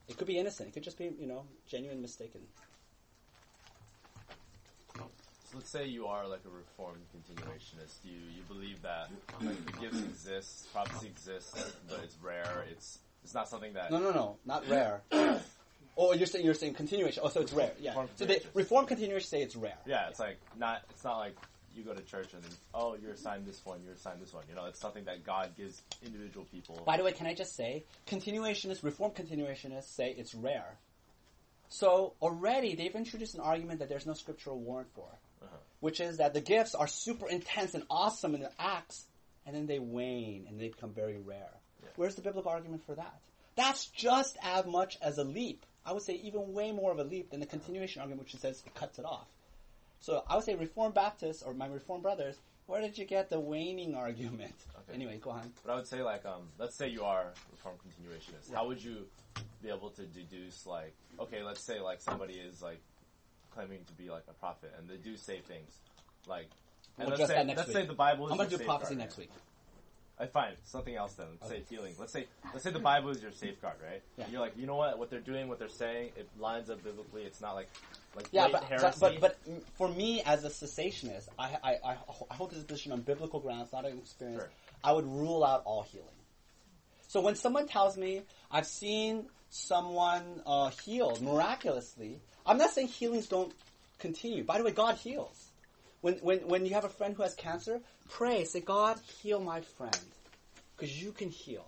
[0.09, 0.69] It could be innocent.
[0.69, 2.41] It could just be, you know, genuine mistaken.
[4.97, 8.05] So let's say you are like a reformed continuationist.
[8.05, 9.11] You you believe that
[9.41, 11.55] like, the gifts exist, prophecy exists,
[11.89, 12.65] but it's rare.
[12.71, 15.03] It's it's not something that No, no, no, not rare.
[15.97, 17.23] oh, you're saying you're saying continuation.
[17.25, 17.73] Oh, so it's rare.
[17.81, 17.95] Yeah.
[18.17, 19.79] So they reform continuation say it's rare.
[19.87, 20.83] Yeah, it's like not.
[20.91, 21.37] It's not like
[21.75, 22.43] you go to church and
[22.75, 24.45] oh, you're assigned this one, you're assigned this one.
[24.49, 26.83] You know, it's something that God gives individual people.
[26.85, 30.79] By the way, can I just say, continuationists, reform continuationists say it's rare.
[31.69, 35.07] So already they've introduced an argument that there's no scriptural warrant for,
[35.43, 35.57] Uh-huh.
[35.79, 39.07] which is that the gifts are super intense and awesome in the acts,
[39.47, 41.53] and then they wane and they become very rare.
[41.97, 43.15] Where's the biblical argument for that?
[43.57, 45.65] That's just as much as a leap.
[45.85, 48.63] I would say even way more of a leap than the continuation argument, which says
[48.65, 49.27] it cuts it off.
[50.01, 53.41] So I would say Reformed Baptists or my Reformed brothers, where did you get the
[53.41, 54.55] waning argument?
[54.79, 54.95] Okay.
[54.95, 55.53] Anyway, go on.
[55.65, 58.55] But I would say like, um, let's say you are reformed continuationist.
[58.55, 59.07] How would you
[59.63, 62.81] be able to deduce like, okay, let's say like somebody is like
[63.51, 65.73] claiming to be like a prophet and they do say things
[66.27, 66.49] like,
[66.99, 67.77] and We'll let's say that next let's week.
[67.77, 69.31] say the Bible is I'm going to do prophecy next week.
[70.21, 71.27] I fine something else then.
[71.41, 71.63] Let's Okay.
[71.63, 71.95] say healing.
[71.99, 74.03] Let's say let's say the Bible is your safeguard, right?
[74.19, 74.27] Yeah.
[74.31, 74.99] You're like, you know what?
[74.99, 77.23] What they're doing, what they're saying, it lines up biblically.
[77.23, 77.71] It's not like
[78.15, 78.99] like Yeah, but, heresy.
[79.01, 79.39] but, but
[79.79, 81.97] for me as a cessationist, I, I, I,
[82.31, 84.43] I hold this position on biblical grounds, not an experience.
[84.43, 84.51] Sure.
[84.85, 86.09] I would rule out all healing.
[87.09, 93.27] So when someone tells me I've seen someone uh, healed miraculously, I'm not saying healings
[93.27, 93.53] don't
[93.99, 94.45] continue.
[94.45, 95.50] By the way, God heals.
[96.01, 99.61] When, when, when you have a friend who has cancer, pray, say, God, heal my
[99.61, 99.99] friend.
[100.77, 101.67] Because you can heal.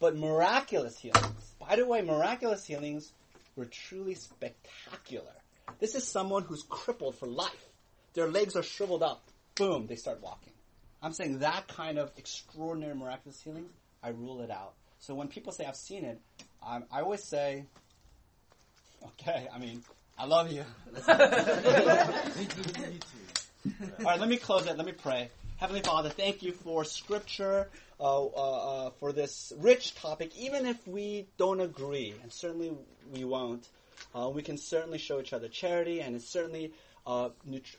[0.00, 3.12] But miraculous healings, by the way, miraculous healings
[3.54, 5.32] were truly spectacular.
[5.78, 7.68] This is someone who's crippled for life.
[8.14, 9.22] Their legs are shriveled up.
[9.54, 10.52] Boom, they start walking.
[11.00, 13.66] I'm saying that kind of extraordinary miraculous healing,
[14.02, 14.74] I rule it out.
[14.98, 16.20] So when people say I've seen it,
[16.64, 17.66] I'm, I always say,
[19.04, 19.82] Okay, I mean,
[20.18, 20.64] I love you.
[23.64, 24.76] All right, let me close it.
[24.76, 25.30] Let me pray.
[25.56, 27.68] Heavenly Father, thank you for Scripture,
[28.00, 28.26] uh, uh,
[28.86, 30.36] uh, for this rich topic.
[30.36, 32.72] Even if we don't agree, and certainly
[33.12, 33.68] we won't,
[34.14, 36.72] uh, we can certainly show each other charity, and it's certainly
[37.06, 37.30] uh,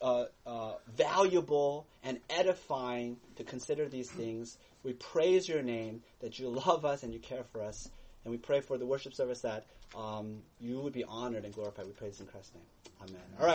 [0.01, 4.57] uh, valuable and edifying to consider these things.
[4.84, 7.89] We praise your name that you love us and you care for us,
[8.23, 9.65] and we pray for the worship service that
[9.95, 11.86] um, you would be honored and glorified.
[11.86, 12.63] We praise in Christ's name.
[13.01, 13.21] Amen.
[13.39, 13.51] All right.